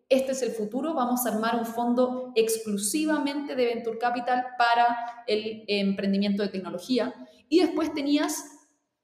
[0.10, 5.63] este es el futuro, vamos a armar un fondo exclusivamente de Venture Capital para el
[5.67, 7.13] emprendimiento de tecnología.
[7.48, 8.44] Y después tenías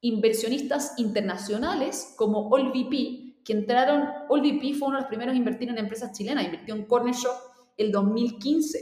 [0.01, 5.77] inversionistas internacionales como AllVP, que entraron, OLVP fue uno de los primeros a invertir en
[5.77, 7.33] empresas chilenas, invirtió en Corner Shop
[7.77, 8.77] el 2015.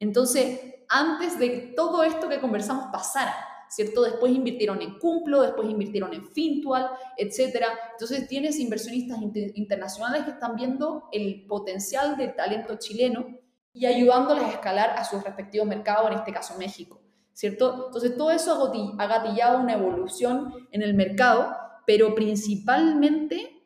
[0.00, 3.34] Entonces, antes de todo esto que conversamos pasara,
[3.68, 4.00] ¿cierto?
[4.00, 7.66] Después invirtieron en Cumplo, después invirtieron en Fintual, etc.
[7.92, 9.18] Entonces, tienes inversionistas
[9.54, 13.26] internacionales que están viendo el potencial del talento chileno
[13.74, 17.02] y ayudándoles a escalar a sus respectivos mercados, en este caso México,
[17.34, 17.88] ¿cierto?
[17.88, 21.54] Entonces, todo eso ha gatillado una evolución en el mercado
[21.88, 23.62] pero principalmente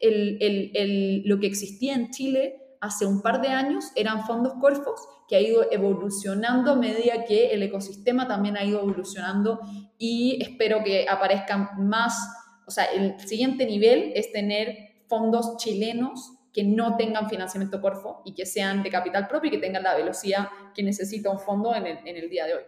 [1.25, 5.41] lo que existía en Chile hace un par de años eran fondos Corfos, que ha
[5.41, 9.59] ido evolucionando a medida que el ecosistema también ha ido evolucionando
[9.99, 12.17] y espero que aparezcan más,
[12.65, 18.35] o sea, el siguiente nivel es tener fondos chilenos que no tengan financiamiento Corfo y
[18.35, 22.07] que sean de capital propio y que tengan la velocidad que necesita un fondo en
[22.07, 22.63] el día de hoy.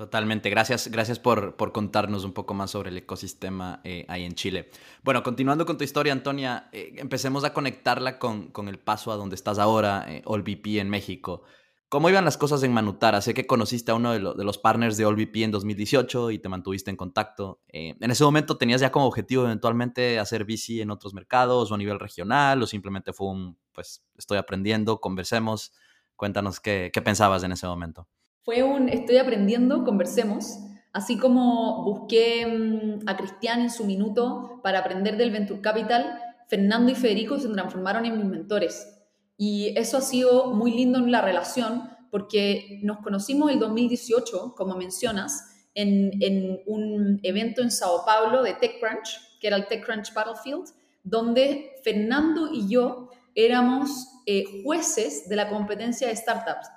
[0.00, 4.32] Totalmente, gracias, gracias por, por, contarnos un poco más sobre el ecosistema eh, ahí en
[4.32, 4.70] Chile.
[5.02, 9.16] Bueno, continuando con tu historia, Antonia, eh, empecemos a conectarla con, con, el paso a
[9.16, 11.42] donde estás ahora, eh, AllVP en México.
[11.90, 13.20] ¿Cómo iban las cosas en Manutara?
[13.20, 16.48] Sé que conociste a uno de, de los partners de AllVP en 2018 y te
[16.48, 17.60] mantuviste en contacto.
[17.68, 21.74] Eh, ¿En ese momento tenías ya como objetivo eventualmente hacer bici en otros mercados o
[21.74, 25.74] a nivel regional o simplemente fue un, pues estoy aprendiendo, conversemos?
[26.16, 28.08] Cuéntanos qué, qué pensabas en ese momento.
[28.42, 30.58] Fue un estoy aprendiendo, conversemos.
[30.92, 36.90] Así como busqué mm, a Cristian en su minuto para aprender del Venture Capital, Fernando
[36.90, 38.98] y Federico se transformaron en mis mentores.
[39.36, 44.74] Y eso ha sido muy lindo en la relación porque nos conocimos el 2018, como
[44.74, 50.64] mencionas, en, en un evento en Sao Paulo de TechCrunch, que era el TechCrunch Battlefield,
[51.04, 56.68] donde Fernando y yo éramos eh, jueces de la competencia de startups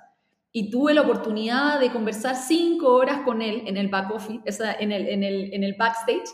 [0.55, 4.39] y tuve la oportunidad de conversar cinco horas con él en el back office,
[4.79, 6.29] en, el, en, el, en el backstage,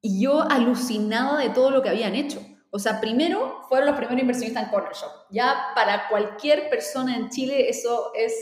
[0.00, 2.40] y yo alucinaba de todo lo que habían hecho.
[2.70, 5.10] O sea, primero fueron los primeros inversionistas en Corner Shop.
[5.30, 8.32] Ya para cualquier persona en Chile eso es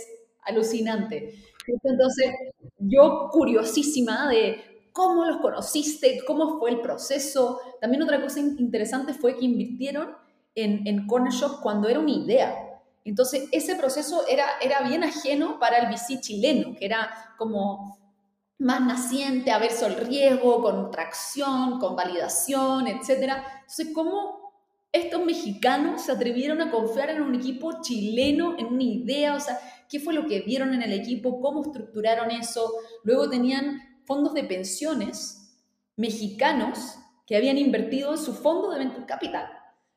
[0.42, 1.35] alucinante.
[1.83, 2.33] Entonces,
[2.79, 7.61] yo curiosísima de cómo los conociste, cómo fue el proceso.
[7.81, 10.14] También otra cosa interesante fue que invirtieron
[10.55, 12.65] en, en Corner Shop cuando era una idea.
[13.10, 17.98] Entonces, ese proceso era, era bien ajeno para el VC chileno, que era como
[18.58, 23.34] más naciente, averso al riesgo, con tracción, con validación, etc.
[23.60, 24.52] Entonces, ¿cómo
[24.90, 29.34] estos mexicanos se atrevieron a confiar en un equipo chileno, en una idea?
[29.34, 31.40] O sea, ¿qué fue lo que vieron en el equipo?
[31.40, 32.72] ¿Cómo estructuraron eso?
[33.04, 35.54] Luego tenían fondos de pensiones
[35.96, 39.48] mexicanos que habían invertido en su fondo de venture capital.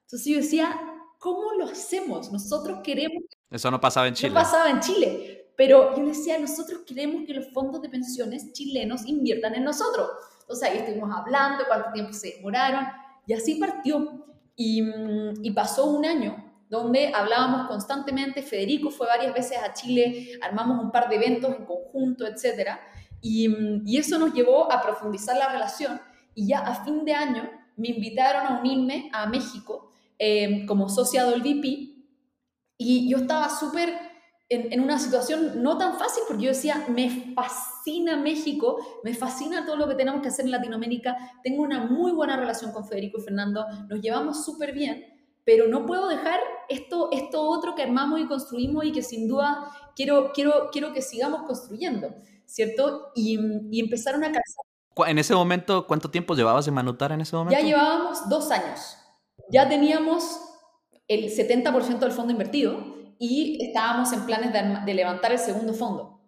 [0.03, 0.79] Entonces yo decía,
[1.19, 2.31] ¿cómo lo hacemos?
[2.31, 3.23] Nosotros queremos...
[3.51, 4.29] Eso no pasaba en Chile.
[4.29, 9.05] No pasaba en Chile, pero yo decía, nosotros queremos que los fondos de pensiones chilenos
[9.05, 10.09] inviertan en nosotros.
[10.41, 12.87] Entonces ahí estuvimos hablando, cuánto tiempo se demoraron,
[13.27, 14.25] y así partió.
[14.55, 20.37] Y, mm, y pasó un año donde hablábamos constantemente, Federico fue varias veces a Chile,
[20.41, 22.71] armamos un par de eventos en conjunto, etc.
[23.21, 25.99] Y, mm, y eso nos llevó a profundizar la relación
[26.35, 29.88] y ya a fin de año me invitaron a unirme a México
[30.19, 31.95] eh, como socia del VP
[32.77, 33.89] y yo estaba súper
[34.49, 39.65] en, en, una situación no tan fácil porque yo decía, me fascina México, me fascina
[39.65, 43.19] todo lo que tenemos que hacer en Latinoamérica, tengo una muy buena relación con Federico
[43.19, 45.05] y Fernando, nos llevamos súper bien,
[45.45, 49.71] pero no puedo dejar esto, esto otro que armamos y construimos y que sin duda
[49.95, 53.11] quiero, quiero, quiero que sigamos construyendo, ¿cierto?
[53.15, 53.39] Y,
[53.71, 54.65] y empezaron a casar.
[55.07, 57.57] En ese momento, ¿cuánto tiempo llevabas en Manutara en ese momento?
[57.57, 58.97] Ya llevábamos dos años.
[59.49, 60.39] Ya teníamos
[61.07, 64.53] el 70% del fondo invertido y estábamos en planes
[64.85, 66.21] de, levantar el segundo fondo.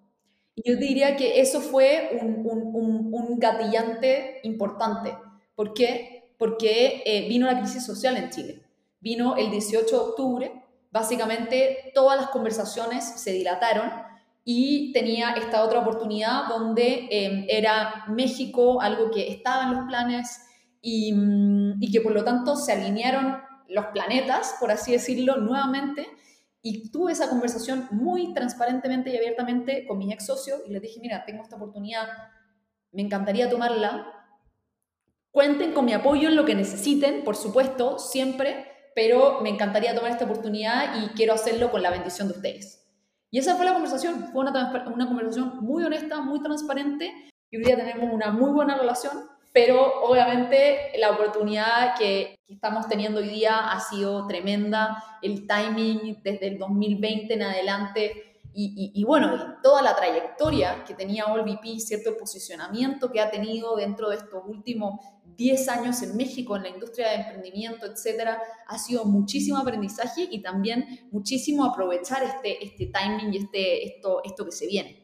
[0.55, 5.15] Yo diría que eso fue un, un, un, gatillante importante.
[5.55, 6.33] ¿Por qué?
[6.37, 8.61] Porque eh, vino la crisis social en Chile.
[8.99, 13.89] Vino el 18 de octubre, básicamente todas las conversaciones se dilataron
[14.43, 20.41] y tenía esta otra oportunidad donde eh, era México algo que estaba en los planes
[20.81, 23.37] y, mm, y que por lo tanto se alinearon
[23.71, 26.07] los planetas, por así decirlo, nuevamente.
[26.61, 30.99] Y tuve esa conversación muy transparentemente y abiertamente con mis ex socios y les dije,
[31.01, 32.07] mira, tengo esta oportunidad,
[32.91, 34.05] me encantaría tomarla.
[35.31, 40.11] Cuenten con mi apoyo en lo que necesiten, por supuesto, siempre, pero me encantaría tomar
[40.11, 42.85] esta oportunidad y quiero hacerlo con la bendición de ustedes.
[43.31, 47.11] Y esa fue la conversación, fue una, una conversación muy honesta, muy transparente
[47.49, 53.21] y hoy día tenemos una muy buena relación pero obviamente la oportunidad que, estamos teniendo
[53.21, 59.55] hoy día ha sido tremenda, el timing desde el 2020 en adelante y, y, bueno,
[59.63, 64.43] toda la trayectoria que tenía OLVP, cierto el posicionamiento que ha tenido dentro de estos
[64.45, 64.99] últimos
[65.37, 70.41] 10 años en México en la industria de emprendimiento, etcétera, ha sido muchísimo aprendizaje y
[70.41, 75.00] también muchísimo aprovechar este, este timing y este, esto, esto que se viene.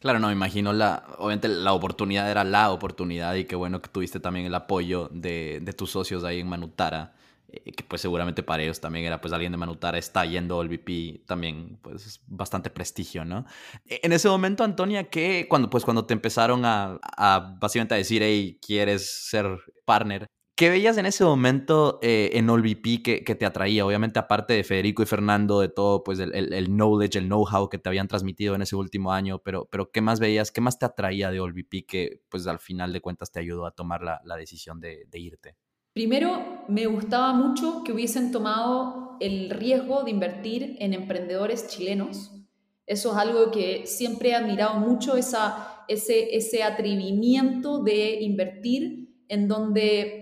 [0.00, 3.90] Claro, no, me imagino la, obviamente la oportunidad era la oportunidad y qué bueno que
[3.90, 7.14] tuviste también el apoyo de, de tus socios ahí en Manutara,
[7.48, 10.68] eh, que pues seguramente para ellos también era pues alguien de Manutara está yendo al
[10.68, 13.44] VP también pues bastante prestigio, ¿no?
[13.84, 17.98] E, en ese momento, Antonia, ¿qué, cuando pues cuando te empezaron a, a básicamente a
[17.98, 20.26] decir, hey, quieres ser partner,
[20.60, 23.86] ¿Qué veías en ese momento eh, en OLVP que, te atraía?
[23.86, 27.88] Obviamente, aparte de Federico y Fernando, de todo, pues el, knowledge, el know-how que te
[27.88, 30.52] habían transmitido en ese último año, pero, pero ¿qué más veías?
[30.52, 33.70] ¿Qué más te atraía de OLVP que, pues al final de cuentas, te ayudó a
[33.70, 35.56] tomar la, decisión de, irte?
[35.94, 42.32] Primero, me gustaba mucho que hubiesen tomado el riesgo de invertir en emprendedores chilenos.
[42.84, 45.38] Eso es algo que siempre he admirado mucho, ese,
[45.88, 50.19] ese atrevimiento de invertir en donde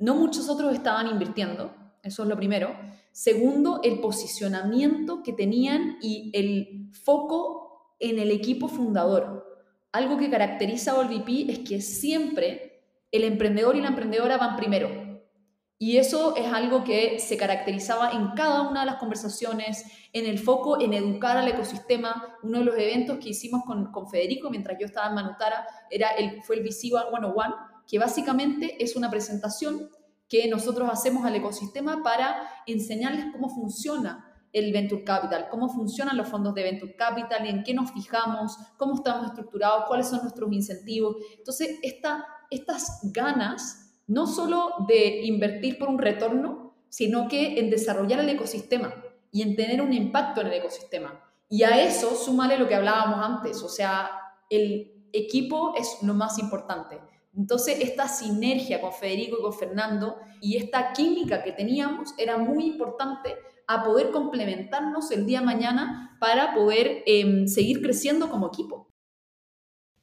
[0.00, 2.74] no muchos otros estaban invirtiendo, eso es lo primero.
[3.12, 9.46] Segundo, el posicionamiento que tenían y el foco en el equipo fundador.
[9.92, 14.88] Algo que caracteriza a OLVP es que siempre el emprendedor y la emprendedora van primero.
[15.82, 20.38] Y eso es algo que se caracterizaba en cada una de las conversaciones, en el
[20.38, 22.36] foco en educar al ecosistema.
[22.42, 26.42] Uno de los eventos que hicimos con, Federico mientras yo estaba en Manutara era el,
[26.42, 27.32] fue el VC 101,
[27.90, 29.90] que básicamente es una presentación
[30.28, 36.28] que nosotros hacemos al ecosistema para enseñarles cómo funciona el Venture Capital, cómo funcionan los
[36.28, 41.16] fondos de Venture Capital, en qué nos fijamos, cómo estamos estructurados, cuáles son nuestros incentivos.
[41.36, 48.20] Entonces, esta, estas ganas, no solo de invertir por un retorno, sino que en desarrollar
[48.20, 48.94] el ecosistema
[49.32, 51.24] y en tener un impacto en el ecosistema.
[51.48, 54.12] Y a eso súmale lo que hablábamos antes, o sea,
[54.48, 57.00] el equipo es lo más importante.
[57.36, 62.64] Entonces, esta sinergia con Federico y con Fernando y esta química que teníamos era muy
[62.64, 63.34] importante
[63.66, 68.89] a poder complementarnos el día de mañana para poder em, seguir creciendo como equipo.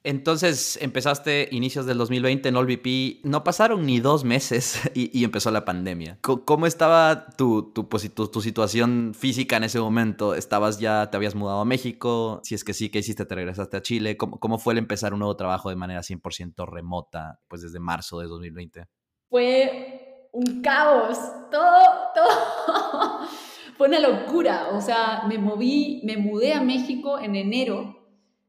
[0.04, 5.64] Entonces empezaste inicios del 2020 en OLVP, no pasaron ni dos meses y, empezó la
[5.64, 6.18] pandemia.
[6.22, 10.34] ¿Cómo estaba tu, pues, tu, tu, situación física en ese momento?
[10.34, 12.40] ¿Estabas ya, te habías mudado a México?
[12.44, 13.26] Si es que sí, ¿qué hiciste?
[13.26, 14.16] ¿Te regresaste a Chile?
[14.16, 18.20] ¿Cómo, cómo fue el empezar un nuevo trabajo de manera 100% remota, pues desde marzo
[18.20, 18.86] de 2020?
[19.28, 21.18] Fue un caos,
[21.50, 21.82] todo,
[22.14, 23.20] todo.
[23.76, 27.96] fue una locura, o sea, me moví, me mudé a México en enero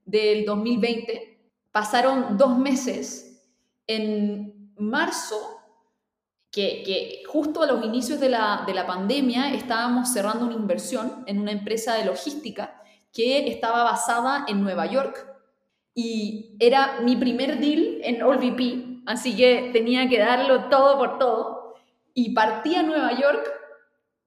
[0.06, 1.39] del 2020
[1.72, 3.44] pasaron dos meses,
[3.88, 5.60] en marzo,
[6.52, 11.40] que, justo a los inicios de la, de la pandemia estábamos cerrando una inversión en
[11.40, 12.82] una empresa de logística
[13.14, 15.26] que estaba basada en Nueva York.
[15.94, 21.76] Y era mi primer deal en VP, así que tenía que darlo todo por todo.
[22.14, 23.50] Y partí a Nueva York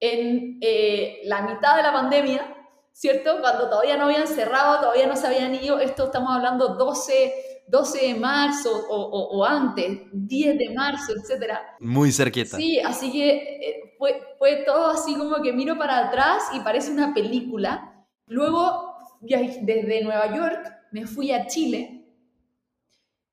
[0.00, 2.61] en eh, la mitad de la pandemia
[2.92, 3.40] ¿cierto?
[3.40, 8.06] Cuando todavía no habían cerrado, todavía no se habían ido, esto estamos hablando 12, 12
[8.06, 11.54] de marzo o, antes, 10 de marzo, etc.
[11.80, 12.56] Muy cerquita.
[12.56, 16.90] Sí, así que eh, fue, fue todo así como que miro para atrás y parece
[16.90, 18.06] una película.
[18.26, 22.06] Luego, desde Nueva York, me fui a Chile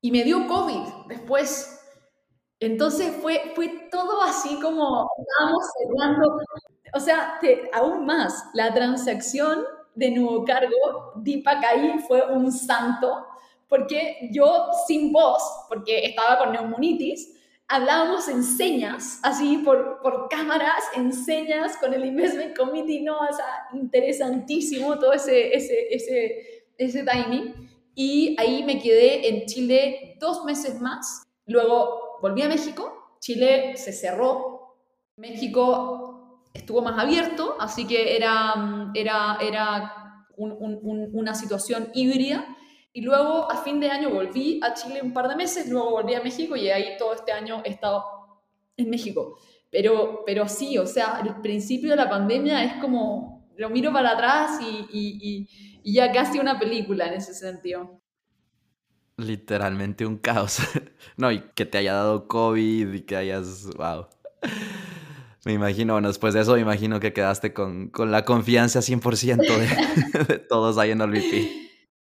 [0.02, 1.76] y me dio COVID después.
[2.60, 6.40] Entonces fue, fue todo así como estábamos cerrando.
[6.94, 7.40] O sea,
[7.74, 9.64] aún más, la transacción
[9.96, 13.26] de nuevo cargo, Deepak ahí fue un santo,
[13.68, 17.36] porque yo sin voz, porque estaba con neumonitis,
[17.68, 23.34] hablábamos en señas, así por, por cámaras, en señas con el Investment Committee, no, o
[23.34, 27.54] sea, interesantísimo todo ese, ese, ese, ese timing.
[27.94, 33.92] Y ahí me quedé en Chile dos meses más, luego volví a México, Chile se
[33.92, 34.78] cerró,
[35.18, 35.99] México
[36.54, 42.56] estuvo más abierto, así que era, mm, era, era una situación híbrida.
[42.92, 46.16] Y luego a fin de año volví a Chile un par de meses, luego volví
[46.16, 48.04] a México y ahí todo este año he estado
[48.78, 49.38] en México.
[49.70, 54.12] Pero, pero sí, o sea, el principio de la pandemia es como, lo miro para
[54.12, 55.48] atrás y, y,
[55.84, 58.02] y ya casi una película en ese sentido.
[59.18, 60.60] Literalmente un caos.
[61.18, 64.08] no, y que te haya dado COVID y que hayas, wow.
[65.46, 69.38] Me imagino, bueno, después de eso me imagino que quedaste con, con la confianza 100%
[69.38, 71.70] de, de, todos ahí en OLVP.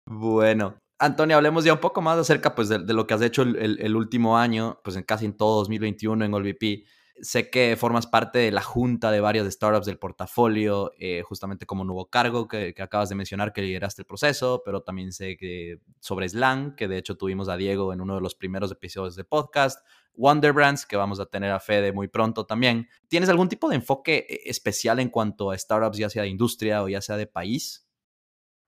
[0.06, 3.78] Bueno, Antonio, hablemos ya un poco más acerca pues, de, lo que has hecho el,
[3.80, 6.84] el, último año, pues en casi en todo 2021 en OLVP.
[7.22, 11.84] Sé que formas parte de la junta de varias startups del portafolio, eh, justamente como
[11.84, 15.80] nuevo cargo que, que, acabas de mencionar que lideraste el proceso, pero también sé que
[16.00, 19.24] sobre Slang, que de hecho tuvimos a Diego en uno de los primeros episodios de
[19.24, 19.80] podcast,
[20.20, 22.86] Wonder Brands, que vamos a tener a Fede muy pronto también.
[23.08, 26.82] ¿Tienes algún tipo de enfoque eh, especial en cuanto a startups, ya sea de industria
[26.82, 27.88] o ya sea de país?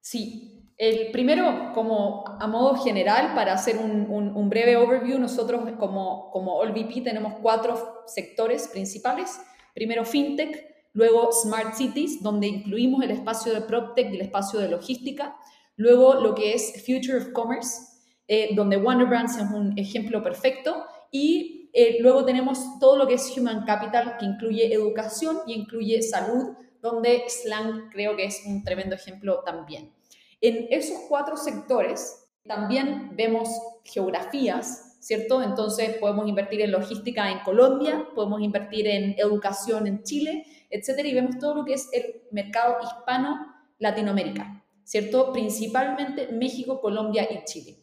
[0.00, 0.59] Sí.
[0.78, 7.03] El primero, como a modo general, para hacer un, breve overview, nosotros como, como AllVP
[7.03, 9.38] tenemos cuatro sectores principales.
[9.74, 14.68] Primero, FinTech, luego Smart Cities, donde incluimos el espacio de PropTech y el espacio de
[14.68, 15.36] logística.
[15.76, 17.92] Luego, lo que es Future of Commerce,
[18.26, 20.86] eh, donde Wonder Brands es un ejemplo perfecto.
[21.12, 26.02] Y eh, luego tenemos todo lo que es Human Capital, que incluye educación y incluye
[26.02, 29.92] salud, donde Slang creo que es un tremendo ejemplo también.
[30.40, 33.48] En esos cuatro sectores también vemos
[33.84, 35.42] geografías, ¿cierto?
[35.42, 41.14] Entonces podemos invertir en logística en Colombia, podemos invertir en educación en Chile, etcétera, y
[41.14, 43.46] vemos todo lo que es el mercado hispano
[43.78, 45.32] Latinoamérica, ¿cierto?
[45.32, 47.82] Principalmente México, Colombia y Chile.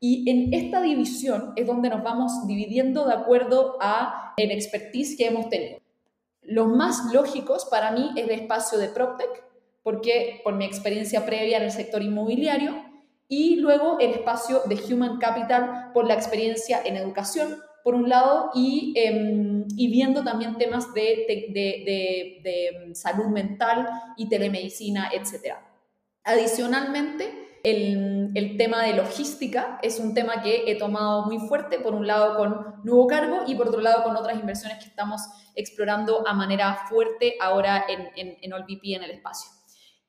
[0.00, 5.26] Y en esta división es donde nos vamos dividiendo de acuerdo a el expertise que
[5.26, 5.78] hemos tenido.
[6.40, 9.44] Los más lógicos para mí es el espacio de PropTech,
[9.82, 12.82] porque por mi experiencia previa en el sector inmobiliario,
[13.28, 18.50] y luego el espacio de Human Capital por la experiencia en educación, por un lado,
[18.54, 23.86] y, em, y viendo también temas de, de, de salud mental
[24.16, 25.56] y telemedicina, etc.
[26.24, 31.94] Adicionalmente, el, el, tema de logística es un tema que he tomado muy fuerte, por
[31.94, 35.22] un lado con nuevo cargo y por otro lado con otras inversiones que estamos
[35.54, 39.50] explorando a manera fuerte ahora en, en, en en el espacio.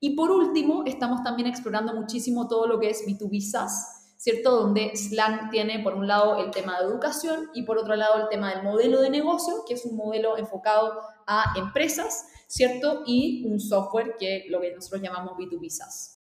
[0.00, 4.56] Y por último, estamos también explorando muchísimo todo lo que es B2B SaaS, ¿cierto?
[4.56, 8.28] Donde Slang tiene por un lado el tema de educación y por otro lado el
[8.28, 13.04] tema del modelo de negocio, que es un modelo enfocado a empresas, ¿cierto?
[13.06, 16.11] Y un software que lo que nosotros llamamos B2B SaaS.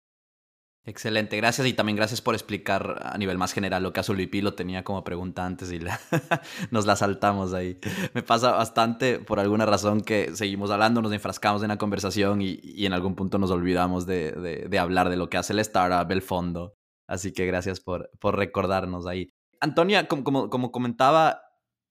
[0.84, 4.42] Excelente, gracias y también gracias por explicar a nivel más general lo que hace VP,
[4.42, 5.80] lo tenía como pregunta antes y
[6.72, 7.80] nos la saltamos ahí.
[8.16, 12.60] Me pasa bastante por alguna razón que seguimos hablando, nos enfrascamos en la conversación y,
[12.84, 16.74] en algún punto nos olvidamos de, hablar de lo que hace el startup, el fondo.
[17.08, 19.30] Así que gracias por, por recordarnos ahí.
[19.60, 21.44] Antonia, como, como, como comentaba,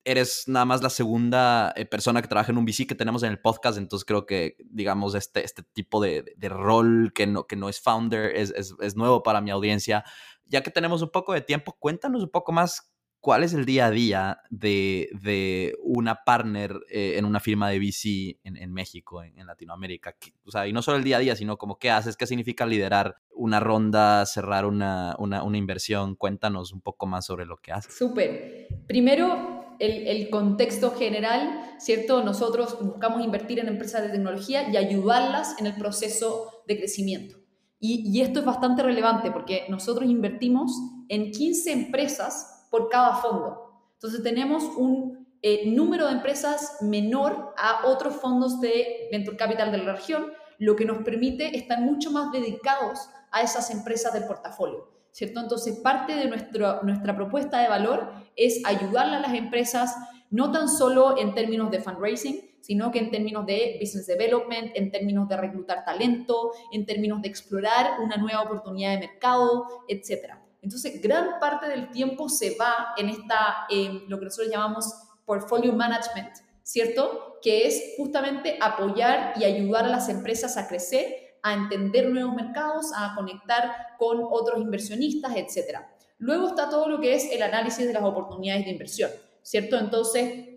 [0.04, 3.30] eres nada más la segunda eh, persona que trabaja en un VC que tenemos en
[3.30, 7.68] el podcast, entonces creo que, digamos, este, este tipo de, rol que no, que no
[7.68, 10.04] es founder es, es, nuevo para mi audiencia.
[10.46, 13.86] Ya que tenemos un poco de tiempo, cuéntanos un poco más cuál es el día
[13.86, 19.22] a día de, de una partner eh, en una firma de VC en, en México,
[19.22, 20.16] en, en Latinoamérica.
[20.44, 22.66] O sea, y no solo el día a día, sino como qué haces, qué significa
[22.66, 26.16] liderar una ronda, cerrar una, una, una inversión.
[26.16, 27.94] Cuéntanos un poco más sobre lo que haces.
[27.94, 28.68] Súper.
[28.86, 32.22] Primero, el, contexto general, ¿cierto?
[32.22, 37.36] Nosotros buscamos invertir en empresas de tecnología y ayudarlas en el proceso de crecimiento.
[37.78, 40.72] Y, esto es bastante relevante porque nosotros invertimos
[41.08, 43.88] en 15 empresas por cada fondo.
[43.94, 49.78] Entonces tenemos un eh, número de empresas menor a otros fondos de Venture Capital de
[49.78, 50.26] la región,
[50.58, 54.99] lo que nos permite estar mucho más dedicados a esas empresas del portafolio.
[55.12, 55.40] ¿Cierto?
[55.40, 59.96] Entonces, parte de nuestro, nuestra propuesta de valor es ayudarle a las empresas,
[60.30, 64.90] no tan solo en términos de fundraising, sino que en términos de business development, en
[64.90, 70.34] términos de reclutar talento, en términos de explorar una nueva oportunidad de mercado, etc.
[70.62, 73.66] Entonces, gran parte del tiempo se va en esta,
[74.08, 74.92] lo que nosotros llamamos
[75.24, 77.38] portfolio management, ¿cierto?
[77.42, 82.92] Que es justamente apoyar y ayudar a las empresas a crecer a entender nuevos mercados,
[82.96, 85.78] a conectar con otros inversionistas, etc.
[86.18, 89.10] Luego está todo lo que es el análisis de las oportunidades de inversión,
[89.42, 89.78] ¿cierto?
[89.78, 90.48] Entonces,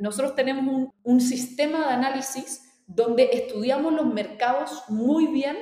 [0.00, 5.56] nosotros tenemos un sistema de análisis donde estudiamos los mercados muy bien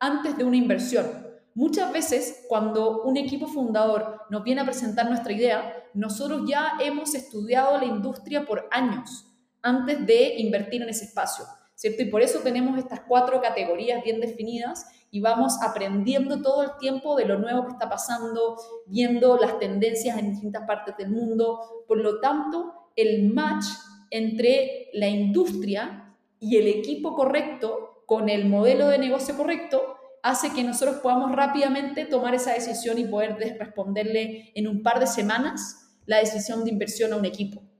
[0.00, 1.06] antes de una inversión.
[1.54, 7.14] Muchas veces, cuando un equipo fundador nos viene a presentar nuestra idea, nosotros ya hemos
[7.14, 9.26] estudiado la industria por años
[9.60, 11.44] antes de invertir en ese espacio.
[11.82, 12.02] ¿Cierto?
[12.02, 17.16] Y por eso tenemos estas cuatro categorías bien definidas y vamos aprendiendo todo el tiempo
[17.16, 18.56] de lo nuevo que está pasando,
[18.86, 21.84] viendo las tendencias en distintas partes del mundo.
[21.88, 23.64] Por lo tanto, el match
[24.10, 30.62] entre la industria y el equipo correcto con el modelo de negocio correcto hace que
[30.62, 36.18] nosotros podamos rápidamente tomar esa decisión y poder responderle en un par de semanas la
[36.18, 37.71] decisión de inversión a un equipo.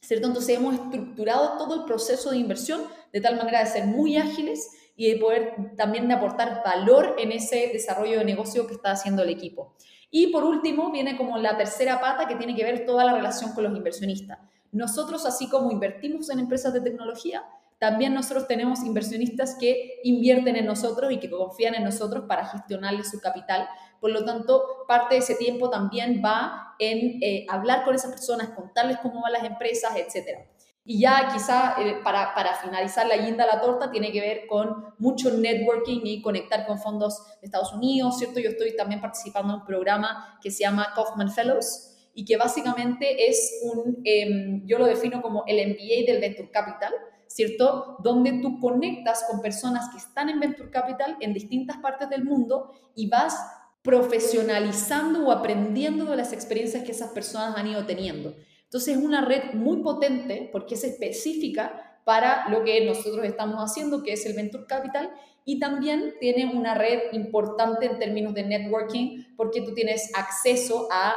[0.00, 0.28] ¿Cierto?
[0.28, 2.82] Entonces hemos estructurado todo el proceso de inversión
[3.12, 7.32] de tal manera de ser muy ágiles y de poder también de aportar valor en
[7.32, 9.74] ese desarrollo de negocio que está haciendo el equipo.
[10.10, 13.52] Y por último, viene como la tercera pata que tiene que ver toda la relación
[13.52, 14.38] con los inversionistas.
[14.72, 17.44] Nosotros, así como invertimos en empresas de tecnología,
[17.78, 23.10] también nosotros tenemos inversionistas que invierten en nosotros y que confían en nosotros para gestionarles
[23.10, 23.68] su capital.
[24.00, 28.50] Por lo tanto, parte de ese tiempo también va en eh, hablar con esas personas,
[28.50, 30.46] contarles cómo van las empresas, etcétera.
[30.84, 34.94] Y ya quizá eh, para, para, finalizar la guinda la torta tiene que ver con
[34.98, 38.40] mucho networking y conectar con fondos de Estados Unidos, ¿cierto?
[38.40, 43.28] Yo estoy también participando en un programa que se llama Kaufman Fellows y que básicamente
[43.28, 46.92] es un, em, yo lo defino como el MBA del Venture Capital,
[47.26, 47.98] ¿cierto?
[48.02, 52.72] Donde tú conectas con personas que están en Venture Capital en distintas partes del mundo
[52.94, 53.38] y vas
[53.82, 58.34] profesionalizando o aprendiendo de las experiencias que esas personas han ido teniendo.
[58.64, 64.02] Entonces es una red muy potente porque es específica para lo que nosotros estamos haciendo,
[64.02, 65.10] que es el Venture Capital,
[65.44, 71.14] y también tiene una red importante en términos de networking porque tú tienes acceso a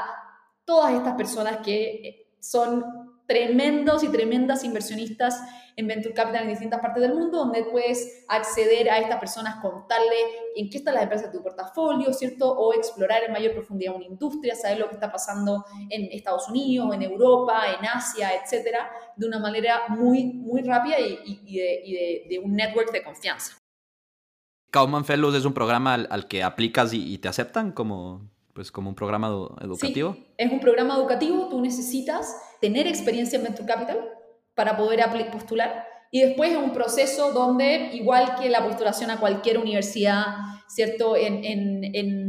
[0.64, 2.86] todas estas personas que son
[3.28, 5.42] tremendos y tremendas inversionistas
[5.76, 10.16] en Venture Capital en distintas partes del mundo, donde puedes acceder a estas personas, contarle
[10.56, 12.52] en qué están las empresas de tu portafolio, ¿cierto?
[12.52, 16.94] O explorar en mayor profundidad una industria, saber lo que está pasando en Estados Unidos,
[16.94, 22.92] en Europa, en Asia, etcétera, de una manera muy, muy rápida y, de, un network
[22.92, 23.58] de confianza.
[24.72, 28.96] Kauman Fellows es un programa al, que aplicas y, te aceptan como, pues, como un
[28.96, 29.28] programa
[29.62, 30.14] educativo.
[30.14, 34.00] Sí, es un programa educativo, tú necesitas tener experiencia en Venture Capital,
[34.56, 35.88] para poder postular.
[36.14, 40.26] Y después es un proceso donde, igual que la postulación a cualquier universidad,
[40.68, 41.16] ¿cierto?
[41.16, 41.84] En, en,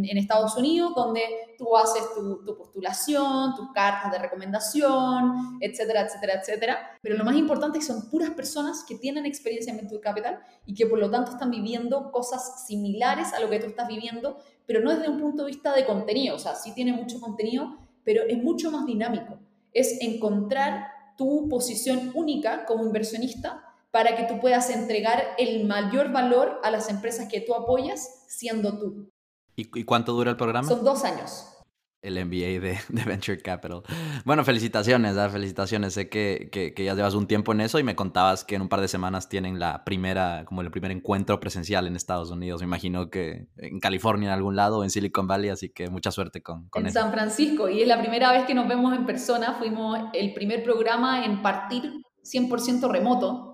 [0.04, 1.20] en, Estados Unidos, donde
[1.58, 6.98] tú haces tu, tu, postulación, tus cartas de recomendación, etcétera, etcétera, etcétera.
[7.02, 10.40] Pero lo más importante es que son puras personas que tienen experiencia en Venture Capital
[10.64, 14.38] y que por lo tanto están viviendo cosas similares a lo que tú estás viviendo,
[14.64, 16.36] pero no desde un punto de vista de contenido.
[16.36, 19.40] O sea, sí tiene mucho contenido, pero es mucho más dinámico.
[19.72, 26.60] Es encontrar tu posición única como inversionista para que tú puedas entregar el mayor valor
[26.62, 29.10] a las empresas que tú apoyas siendo tú.
[29.54, 30.66] ¿Y, cuánto dura el programa?
[30.66, 31.51] Son dos años
[32.02, 33.82] el MBA de, Venture Capital.
[34.24, 35.30] Bueno, felicitaciones, ¿ah?
[35.30, 35.94] felicitaciones.
[35.94, 38.68] Sé que, que, ya llevas un tiempo en eso y me contabas que en un
[38.68, 42.60] par de semanas tienen la primera, como el primer encuentro presencial en Estados Unidos.
[42.60, 46.42] Me imagino que en California en algún lado en Silicon Valley, así que mucha suerte
[46.42, 49.54] con, con en San Francisco y es la primera vez que nos vemos en persona.
[49.54, 53.48] Fuimos el primer programa en partir 100% remoto.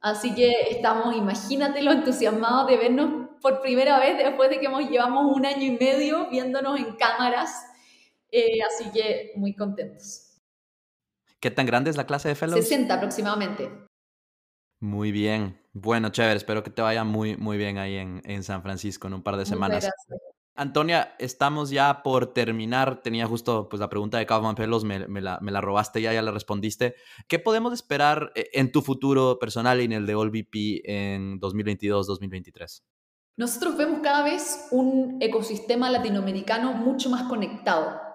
[0.00, 4.88] Así que estamos, imagínate lo entusiasmados de vernos por primera vez después de que hemos
[4.88, 7.66] llevamos un año y medio viéndonos en cámaras
[8.38, 10.40] eh, así que muy contentos.
[11.40, 12.60] ¿Qué tan grande es la clase de fellows?
[12.60, 13.70] 60 aproximadamente.
[14.80, 15.60] Muy bien.
[15.72, 16.36] Bueno, chévere.
[16.36, 19.36] Espero que te vaya muy, muy bien ahí en, en San Francisco en un par
[19.36, 19.88] de semanas.
[20.54, 23.02] Antonia, estamos ya por terminar.
[23.02, 26.14] Tenía justo pues, la pregunta de Kaufman Fellows, me, me, la, me, la, robaste ya,
[26.14, 26.94] ya la respondiste.
[27.28, 32.82] ¿Qué podemos esperar eh, en tu futuro personal y en el de AllVP en 2022-2023?
[33.36, 38.05] Nosotros vemos cada vez un ecosistema latinoamericano mucho más conectado.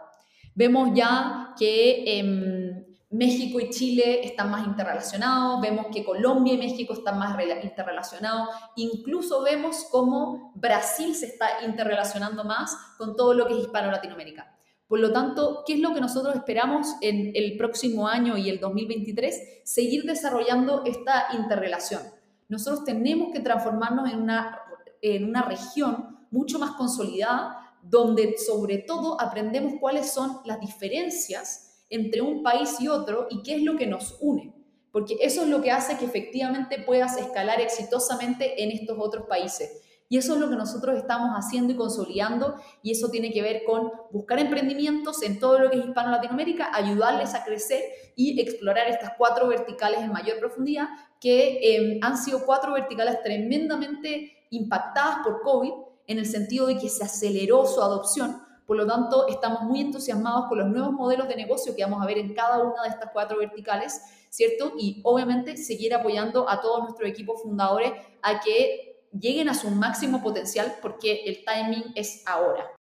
[0.53, 6.93] Vemos ya que em, México y Chile están más interrelacionados, vemos que Colombia y México
[6.93, 13.53] están más interrelacionados, incluso vemos cómo Brasil se está interrelacionando más con todo lo que
[13.53, 14.55] es hispano-latinoamérica.
[14.87, 18.59] Por lo tanto, ¿qué es lo que nosotros esperamos en el próximo año y el
[18.59, 19.61] 2023?
[19.63, 22.01] Seguir desarrollando esta interrelación.
[22.49, 24.59] Nosotros tenemos que transformarnos en una,
[25.01, 32.21] en una región mucho más consolidada, donde sobre todo aprendemos cuáles son las diferencias entre
[32.21, 34.53] un país y otro y qué es lo que nos une.
[34.91, 39.81] Porque eso es lo que hace que efectivamente puedas escalar exitosamente en estos otros países.
[40.09, 43.63] Y eso es lo que nosotros estamos haciendo y consolidando y eso tiene que ver
[43.63, 47.81] con buscar emprendimientos en todo lo que es Hispano-Latinoamérica, ayudarles a crecer
[48.17, 50.89] y explorar estas cuatro verticales en mayor profundidad
[51.21, 55.71] que em, han sido cuatro verticales tremendamente impactadas por COVID
[56.07, 58.41] en el sentido de que se aceleró su adopción.
[58.65, 62.05] Por lo tanto, estamos muy entusiasmados con los nuevos modelos de negocio que vamos a
[62.05, 64.73] ver en cada una de estas cuatro verticales, ¿cierto?
[64.77, 67.91] Y obviamente seguir apoyando a todos nuestros equipos fundadores
[68.21, 72.71] a que lleguen a su máximo potencial porque el timing es ahora.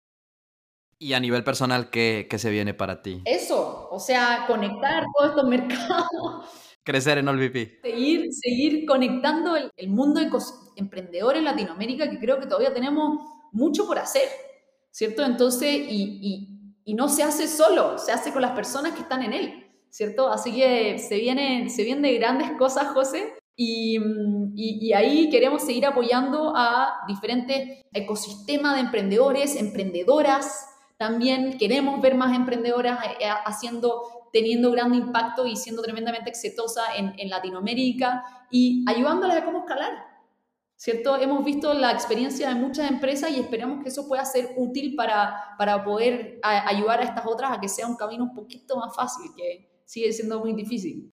[0.98, 3.22] Y a nivel personal, ¿qué, qué se viene para ti?
[3.24, 6.46] Eso, o sea, conectar todos estos mercados.
[6.84, 7.80] Crecer en OLVP.
[7.82, 10.20] Seguir, seguir conectando el, el mundo
[10.81, 13.20] emprendedor en Latinoamérica, que creo que todavía tenemos
[13.53, 14.28] mucho por hacer,
[14.91, 15.24] ¿cierto?
[15.24, 19.22] Entonces, y, y, y no se hace solo, se hace con las personas que están
[19.22, 20.28] en él, ¿cierto?
[20.28, 23.35] Así que se vienen, se vienen de grandes cosas, José.
[23.61, 30.66] Mm, y, ahí queremos seguir apoyando a diferentes ecosistemas de emprendedores, emprendedoras.
[30.97, 34.03] También queremos ver más emprendedoras eh, eh, haciendo,
[34.33, 40.09] teniendo gran impacto y siendo tremendamente exitosa en, en Latinoamérica y ayudándoles a cómo escalar.
[40.81, 41.20] ¿Cierto?
[41.20, 45.55] Hemos visto la experiencia de muchas empresas y esperamos que eso pueda ser útil para,
[45.59, 49.31] para poder ayudar a estas otras a que sea un camino un poquito más fácil,
[49.37, 51.12] que sigue siendo muy difícil.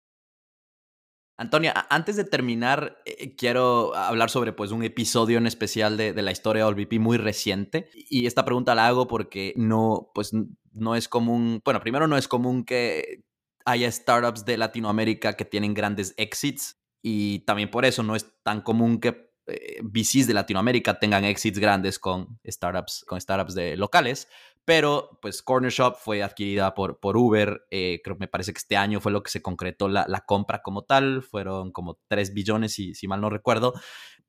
[1.36, 6.32] Antonia, antes de terminar, eh, quiero hablar sobre pues, un episodio en especial de, la
[6.32, 7.90] historia de OLVP muy reciente.
[7.94, 10.32] Y esta pregunta la hago porque no, pues,
[10.72, 13.26] no es común, bueno, primero no es común que
[13.66, 18.62] haya startups de Latinoamérica que tienen grandes exits y también por eso no es tan
[18.62, 24.28] común que eh, VCs de Latinoamérica tengan exits grandes con startups, con startups de locales.
[24.66, 28.58] Pero pues Corner Shop fue adquirida por, por Uber, eh, creo que me parece que
[28.58, 32.34] este año fue lo que se concretó la, la compra como tal, fueron como 3
[32.34, 33.74] billones si, si mal no recuerdo.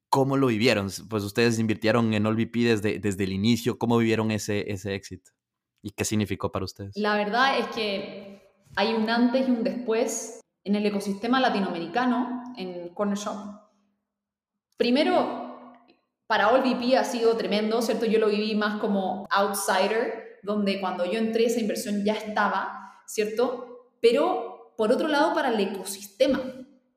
[0.08, 0.90] ¿Cómo lo vivieron?
[1.10, 5.32] Pues ustedes invirtieron en OLVP desde, desde el inicio, ¿cómo vivieron ese, ese éxito?
[5.82, 6.96] ¿Y qué significó para ustedes?
[6.96, 8.42] La verdad es que
[8.76, 13.57] hay un antes y un después en el ecosistema latinoamericano en Corner Shop.
[14.78, 15.74] Primero,
[16.28, 18.06] para OLVP ha sido tremendo, ¿cierto?
[18.06, 23.88] Yo lo viví más como outsider, donde cuando yo entré esa inversión ya estaba, ¿cierto?
[24.00, 26.40] Pero por otro lado, para el ecosistema,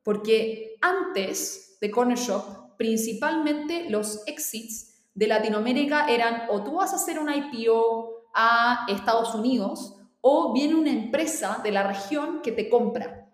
[0.04, 6.98] porque antes de Corner Shop, principalmente los exits de Latinoamérica eran o tú vas a
[6.98, 12.70] hacer un IPO a Estados Unidos o viene una empresa de la región que te
[12.70, 13.28] compra.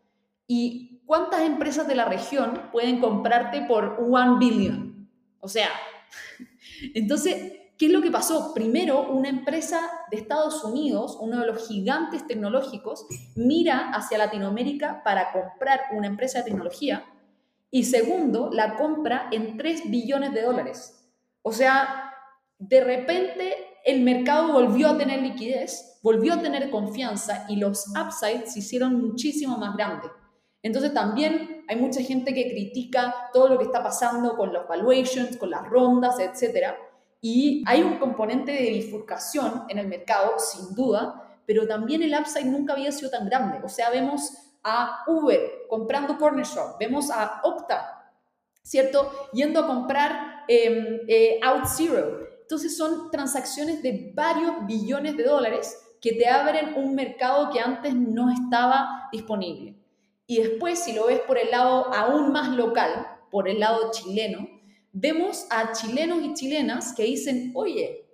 [0.47, 5.09] ¿Y cuántas empresas de la región pueden comprarte por one billion?
[5.39, 5.69] O sea,
[6.93, 8.55] entonces ¿Qué es lo que pasó?
[8.55, 9.79] Primero, una empresa
[10.09, 13.05] de Estados Unidos, uno de los gigantes tecnológicos,
[13.35, 17.05] mira hacia Latinoamérica para comprar una empresa de tecnología
[17.69, 21.07] y segundo, la compra en 3 billones de dólares.
[21.43, 22.11] O sea,
[22.57, 23.53] de repente
[23.85, 28.99] el mercado volvió a tener liquidez, volvió a tener confianza y los upsides se hicieron
[28.99, 30.09] muchísimo más grandes.
[30.67, 35.37] Entonces también hay mucha gente que critica todo lo que está pasando con los valuations,
[35.37, 36.77] con las rondas, etcétera
[37.21, 42.45] y hay un componente de bifurcación en el mercado, sin duda, pero también el upside
[42.45, 43.59] nunca había sido tan grande.
[43.63, 44.31] O sea, vemos
[44.63, 48.13] a Uber comprando Corner Shop, vemos a Opta,
[48.61, 49.11] ¿cierto?
[49.33, 52.27] Yendo a comprar eh, eh, OutZero.
[52.41, 57.93] Entonces son transacciones de varios billones de dólares que te abren un mercado que antes
[57.95, 59.76] no estaba disponible.
[60.27, 64.47] Y después, si lo ves por el lado aún más local, por el lado chileno,
[64.91, 68.05] vemos a chilenos y chilenas que dicen, oye,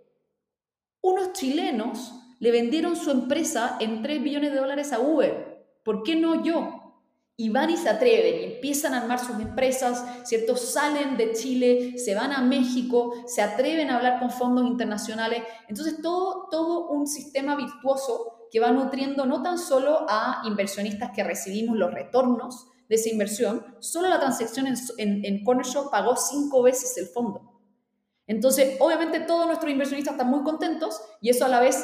[1.01, 6.15] unos chilenos le vendieron su empresa en 3 billones de dólares a Uber, ¿por qué
[6.15, 6.79] no yo?
[7.35, 10.55] Y van y se atreven y empiezan a armar sus empresas, ¿cierto?
[10.55, 15.41] Salen de Chile, se van a México, se atreven a hablar con fondos internacionales.
[15.67, 21.23] Entonces, todo, todo un sistema virtuoso que va nutriendo no tan solo a inversionistas que
[21.23, 26.15] recibimos los retornos, de esa inversión, solo la transacción en, en, en Corner Shop pagó
[26.15, 27.59] cinco veces el fondo.
[28.27, 31.83] Entonces, obviamente todos nuestros inversionistas están muy contentos y eso a la vez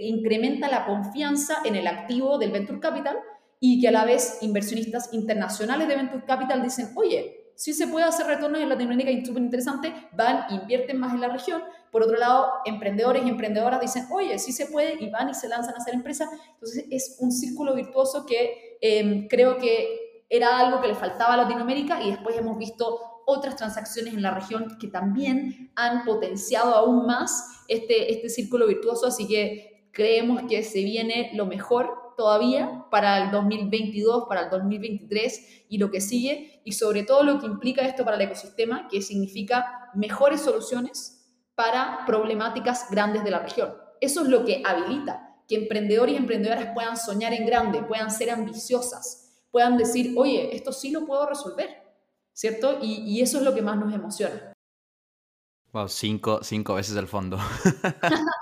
[0.00, 3.18] incrementa la confianza en el activo del Venture Capital
[3.60, 8.04] y que a la vez inversionistas internacionales de Venture Capital dicen, oye, si se puede
[8.04, 11.62] hacer retornos en Latinoamérica y súper interesante, van, invierten más en la región.
[11.90, 15.48] Por otro lado, emprendedores y emprendedoras dicen, oye, sí se puede y van y se
[15.48, 16.28] lanzan a hacer empresas.
[16.54, 21.36] Entonces es un círculo virtuoso que em, creo que era algo que le faltaba a
[21.36, 27.06] Latinoamérica y después hemos visto otras transacciones en la región que también han potenciado aún
[27.06, 29.06] más este, este círculo virtuoso.
[29.06, 35.66] Así que creemos que se viene lo mejor todavía para el 2022, para el 2023
[35.68, 39.02] y lo que sigue, y sobre todo lo que implica esto para el ecosistema, que
[39.02, 43.74] significa mejores soluciones para problemáticas grandes de la región.
[44.00, 48.30] Eso es lo que habilita que emprendedores y emprendedoras puedan soñar en grande, puedan ser
[48.30, 51.68] ambiciosas, puedan decir, oye, esto sí lo puedo resolver,
[52.32, 52.78] ¿cierto?
[52.80, 54.52] Y, y eso es lo que más nos emociona.
[55.72, 57.38] Wow, cinco, cinco veces el fondo.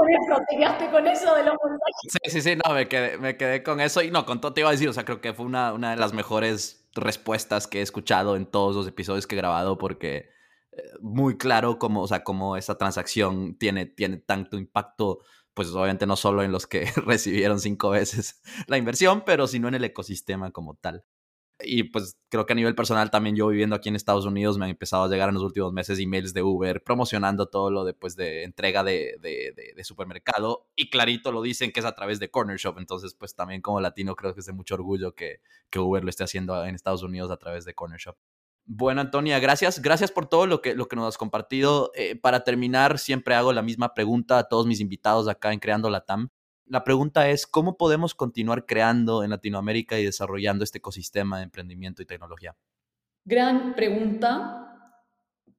[0.00, 1.54] con eso, te quedaste con eso de los
[2.08, 4.60] Sí, sí, sí, no, me quedé, me quedé con eso y no, con todo te
[4.60, 7.80] iba a decir, o sea, creo que fue una, una de las mejores respuestas que
[7.80, 10.30] he escuchado en todos los episodios que he grabado porque
[10.72, 15.20] eh, muy claro cómo, o sea, cómo esa transacción tiene, tiene tanto impacto,
[15.54, 19.74] pues obviamente no solo en los que recibieron cinco veces la inversión, pero sino en
[19.74, 21.04] el ecosistema como tal.
[21.62, 24.64] Y pues creo que a nivel personal también yo viviendo aquí en Estados Unidos me
[24.64, 27.94] han empezado a llegar en los últimos meses emails de Uber promocionando todo lo de,
[27.94, 32.30] pues, de entrega de, de, supermercado y clarito lo dicen que es a través de
[32.30, 32.78] Corner Shop.
[32.78, 35.40] Entonces pues también como latino creo que es de mucho orgullo que,
[35.70, 38.16] que Uber lo esté haciendo en Estados Unidos a través de Corner Shop.
[38.66, 39.82] Bueno, Antonia, gracias.
[39.82, 41.90] Gracias por todo lo que, lo que nos has compartido.
[41.94, 45.90] Eh, para terminar, siempre hago la misma pregunta a todos mis invitados acá en Creando
[45.90, 46.28] la TAM
[46.70, 52.00] la pregunta es, ¿cómo podemos continuar creando en Latinoamérica y desarrollando este ecosistema de emprendimiento
[52.00, 52.56] y tecnología?
[53.24, 54.68] Gran pregunta.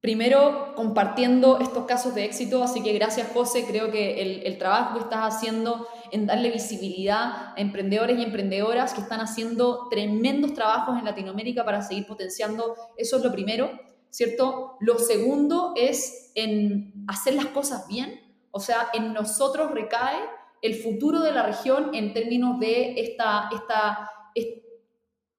[0.00, 4.94] Primero, compartiendo estos casos de éxito, así que gracias José, creo que el, el, trabajo
[4.94, 10.98] que estás haciendo en darle visibilidad a emprendedores y emprendedoras que están haciendo tremendos trabajos
[10.98, 13.70] en Latinoamérica para seguir potenciando, eso es lo primero,
[14.08, 14.78] ¿cierto?
[14.80, 18.18] Lo segundo es en hacer las cosas bien,
[18.50, 20.18] o sea, en nosotros recae
[20.62, 24.10] el futuro de la región en términos de esta, esta,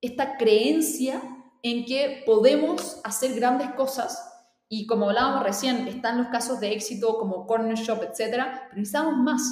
[0.01, 1.21] esta creencia
[1.63, 4.29] en que podemos hacer grandes cosas
[4.75, 9.17] y como hablábamos recién, están los casos de éxito como Corner Shop, etcétera, pero necesitamos
[9.17, 9.43] más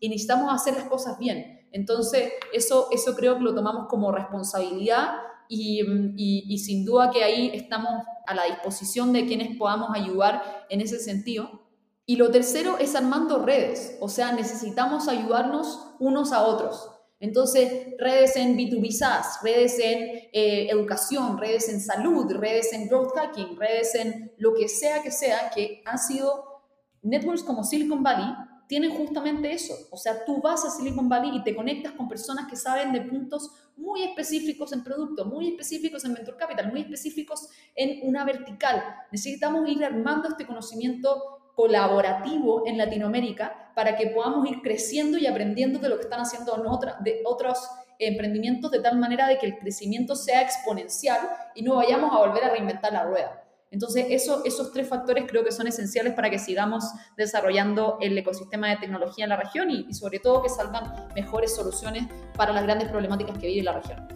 [0.00, 1.68] y necesitamos hacer las cosas bien.
[1.70, 5.16] Entonces, eso, eso creo que lo tomamos como responsabilidad
[5.50, 5.82] y,
[6.16, 7.90] y, y sin duda que ahí estamos
[8.26, 11.69] a la disposición de quienes podamos ayudar en ese sentido.
[12.10, 16.90] Y lo tercero es armando redes, o sea, necesitamos ayudarnos unos a otros.
[17.20, 23.12] Entonces, redes en B2B SaaS, redes en eh, educación, redes en salud, redes en growth
[23.14, 26.64] hacking, redes en lo que sea que sea, que han sido
[27.02, 28.34] networks como Silicon Valley,
[28.66, 29.74] tienen justamente eso.
[29.92, 33.02] O sea, tú vas a Silicon Valley y te conectas con personas que saben de
[33.02, 38.82] puntos muy específicos en producto, muy específicos en venture capital, muy específicos en una vertical.
[39.12, 45.78] Necesitamos ir armando este conocimiento colaborativo en Latinoamérica para que podamos ir creciendo y aprendiendo
[45.78, 46.56] de lo que están haciendo
[47.00, 47.58] de otros
[47.98, 51.20] emprendimientos de tal manera de que el crecimiento sea exponencial
[51.54, 53.44] y no vayamos a volver a reinventar la rueda.
[53.70, 56.82] Entonces, eso, esos tres factores creo que son esenciales para que sigamos
[57.18, 61.54] desarrollando el ecosistema de tecnología en la región y, y sobre todo que salgan mejores
[61.54, 62.06] soluciones
[62.38, 64.08] para las grandes problemáticas que vive la región.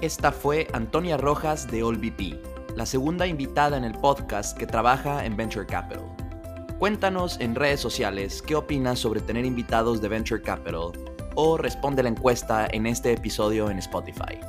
[0.00, 2.40] Esta fue Antonia Rojas de AllVP,
[2.76, 6.23] la segunda invitada en el podcast que trabaja en Venture Capital.
[6.78, 10.90] Cuéntanos en redes sociales qué opinas sobre tener invitados de Venture Capital
[11.36, 14.40] o responde la encuesta en este episodio en Spotify.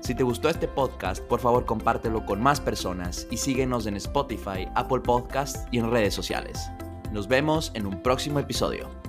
[0.00, 4.68] Si te gustó este podcast, por favor compártelo con más personas y síguenos en Spotify,
[4.74, 6.68] Apple Podcasts y en redes sociales.
[7.12, 9.01] Nos vemos en un próximo episodio.